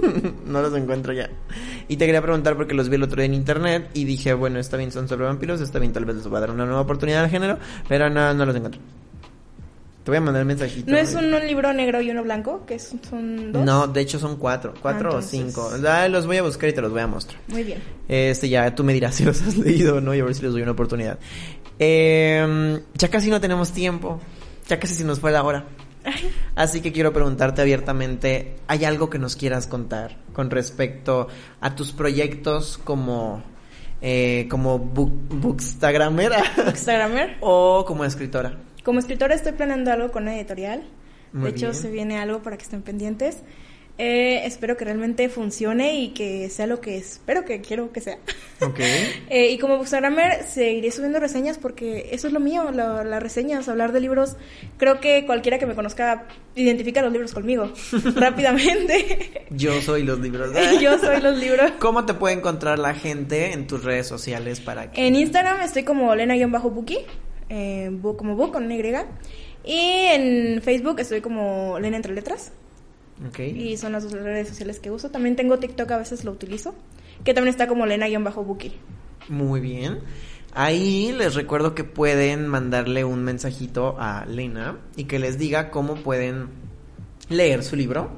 [0.46, 1.30] no los encuentro ya.
[1.88, 4.58] Y te quería preguntar porque los vi el otro día en internet y dije, bueno,
[4.58, 6.80] está bien, son sobre vampiros, está bien, tal vez les va a dar una nueva
[6.80, 7.58] oportunidad al género,
[7.88, 8.80] pero no, no los encuentro.
[10.04, 10.90] Te voy a mandar el mensajito.
[10.90, 12.66] ¿No es un, un libro negro y uno blanco?
[12.66, 13.64] Que son dos.
[13.64, 15.70] No, de hecho son cuatro, cuatro Ah, o cinco.
[15.88, 17.40] Ah, los voy a buscar y te los voy a mostrar.
[17.48, 17.82] Muy bien.
[18.06, 20.42] Este, ya tú me dirás si los has leído o no y a ver si
[20.42, 21.18] les doy una oportunidad.
[21.78, 24.20] Eh, ya casi no tenemos tiempo.
[24.68, 25.64] Ya casi se nos fue la hora.
[26.54, 31.28] Así que quiero preguntarte abiertamente, ¿hay algo que nos quieras contar con respecto
[31.62, 33.42] a tus proyectos como,
[34.02, 37.38] eh, como book, bookstagramera Instagramer.
[37.40, 38.58] o como escritora?
[38.84, 40.84] Como escritora estoy planeando algo con una editorial.
[41.32, 41.74] Muy de hecho, bien.
[41.82, 43.38] se viene algo para que estén pendientes.
[43.96, 48.18] Eh, espero que realmente funcione y que sea lo que espero que quiero que sea.
[48.60, 48.80] Ok.
[49.30, 53.68] Eh, y como bookstagrammer seguiré subiendo reseñas porque eso es lo mío, la- las reseñas,
[53.68, 54.36] hablar de libros.
[54.78, 57.72] Creo que cualquiera que me conozca identifica los libros conmigo
[58.16, 59.46] rápidamente.
[59.50, 60.50] Yo soy los libros.
[60.80, 61.72] Yo soy los libros.
[61.78, 65.06] ¿Cómo te puede encontrar la gente en tus redes sociales para que...
[65.06, 66.98] En Instagram estoy como Lena-Buki,
[67.48, 68.82] eh, bu- como Book con Y.
[69.64, 69.78] Y
[70.12, 72.52] en Facebook estoy como Lena Entre Letras.
[73.42, 75.10] Y son las dos redes sociales que uso.
[75.10, 76.74] También tengo TikTok, a veces lo utilizo.
[77.24, 78.72] Que también está como Lena-Buki.
[79.28, 80.00] Muy bien.
[80.52, 85.94] Ahí les recuerdo que pueden mandarle un mensajito a Lena y que les diga cómo
[85.96, 86.48] pueden
[87.28, 88.10] leer su libro.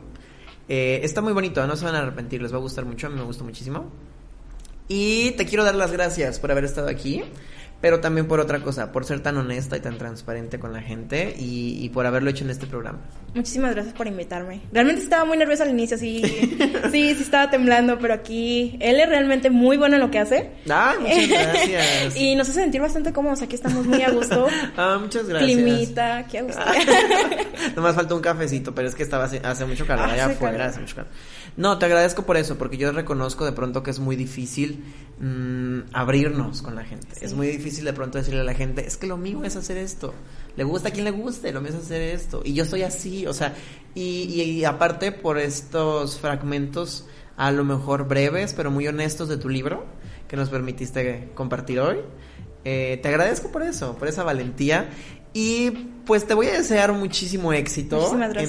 [0.68, 3.10] Eh, está muy bonito, no se van a arrepentir, les va a gustar mucho, a
[3.10, 3.84] mí me gustó muchísimo.
[4.88, 7.22] Y te quiero dar las gracias por haber estado aquí,
[7.80, 11.34] pero también por otra cosa, por ser tan honesta y tan transparente con la gente
[11.38, 12.98] y, y por haberlo hecho en este programa.
[13.34, 14.62] Muchísimas gracias por invitarme.
[14.72, 16.22] Realmente estaba muy nerviosa al inicio, sí,
[16.90, 20.50] sí, sí estaba temblando, pero aquí él es realmente muy bueno en lo que hace.
[20.70, 22.16] ¡Ay, muchas gracias!
[22.16, 23.42] y nos hace sentir bastante cómodos.
[23.42, 24.46] Aquí estamos muy a gusto.
[24.78, 25.50] Ah, muchas gracias.
[25.50, 26.60] Climita, qué a gusto.
[27.76, 30.52] Nomás falta un cafecito, pero es que estaba hace, hace mucho calor allá Hace afuera,
[30.56, 30.68] calor.
[30.70, 31.10] hace mucho calor.
[31.56, 34.84] No, te agradezco por eso, porque yo reconozco de pronto que es muy difícil
[35.20, 37.08] mm, abrirnos con la gente.
[37.18, 37.24] Sí.
[37.24, 39.76] Es muy difícil de pronto decirle a la gente, es que lo mío es hacer
[39.78, 40.14] esto.
[40.56, 42.42] Le gusta a quien le guste, lo mío es hacer esto.
[42.44, 43.54] Y yo soy así, o sea,
[43.94, 47.06] y, y- y aparte por estos fragmentos
[47.36, 49.84] a lo mejor breves, pero muy honestos de tu libro,
[50.28, 51.98] que nos permitiste compartir hoy.
[52.64, 54.88] Eh, te agradezco por eso, por esa valentía.
[55.32, 55.70] Y
[56.06, 57.98] pues te voy a desear muchísimo éxito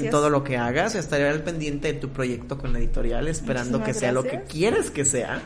[0.06, 0.96] en todo lo que hagas.
[0.96, 4.44] Estaré al pendiente de tu proyecto con la editorial, esperando Muchísimas que sea lo que
[4.50, 5.42] quieres que sea.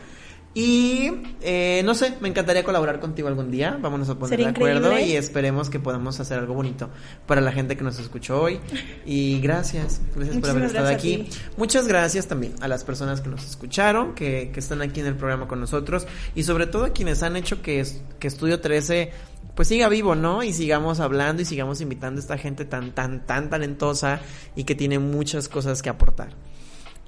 [0.54, 3.78] Y eh, no sé, me encantaría colaborar contigo algún día.
[3.80, 5.14] Vámonos a poner Sería de acuerdo increíble.
[5.14, 6.90] y esperemos que podamos hacer algo bonito
[7.26, 8.60] para la gente que nos escuchó hoy.
[9.06, 11.30] Y gracias, gracias por haber estado aquí.
[11.56, 15.16] Muchas gracias también a las personas que nos escucharon, que, que están aquí en el
[15.16, 17.86] programa con nosotros y sobre todo a quienes han hecho que,
[18.20, 19.12] que Estudio 13
[19.56, 20.44] pues siga vivo, ¿no?
[20.44, 24.22] Y sigamos hablando y sigamos invitando a esta gente tan, tan, tan talentosa
[24.56, 26.30] y que tiene muchas cosas que aportar.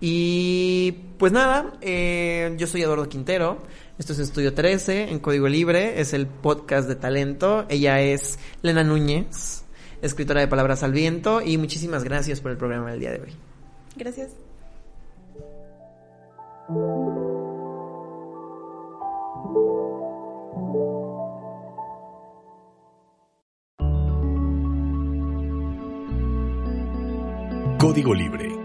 [0.05, 3.59] Y pues nada, eh, yo soy Eduardo Quintero,
[3.97, 8.83] esto es Estudio 13 en Código Libre, es el podcast de talento, ella es Lena
[8.83, 9.63] Núñez,
[10.01, 13.33] escritora de Palabras al Viento y muchísimas gracias por el programa del día de hoy.
[13.95, 14.31] Gracias.
[27.79, 28.62] Código Libre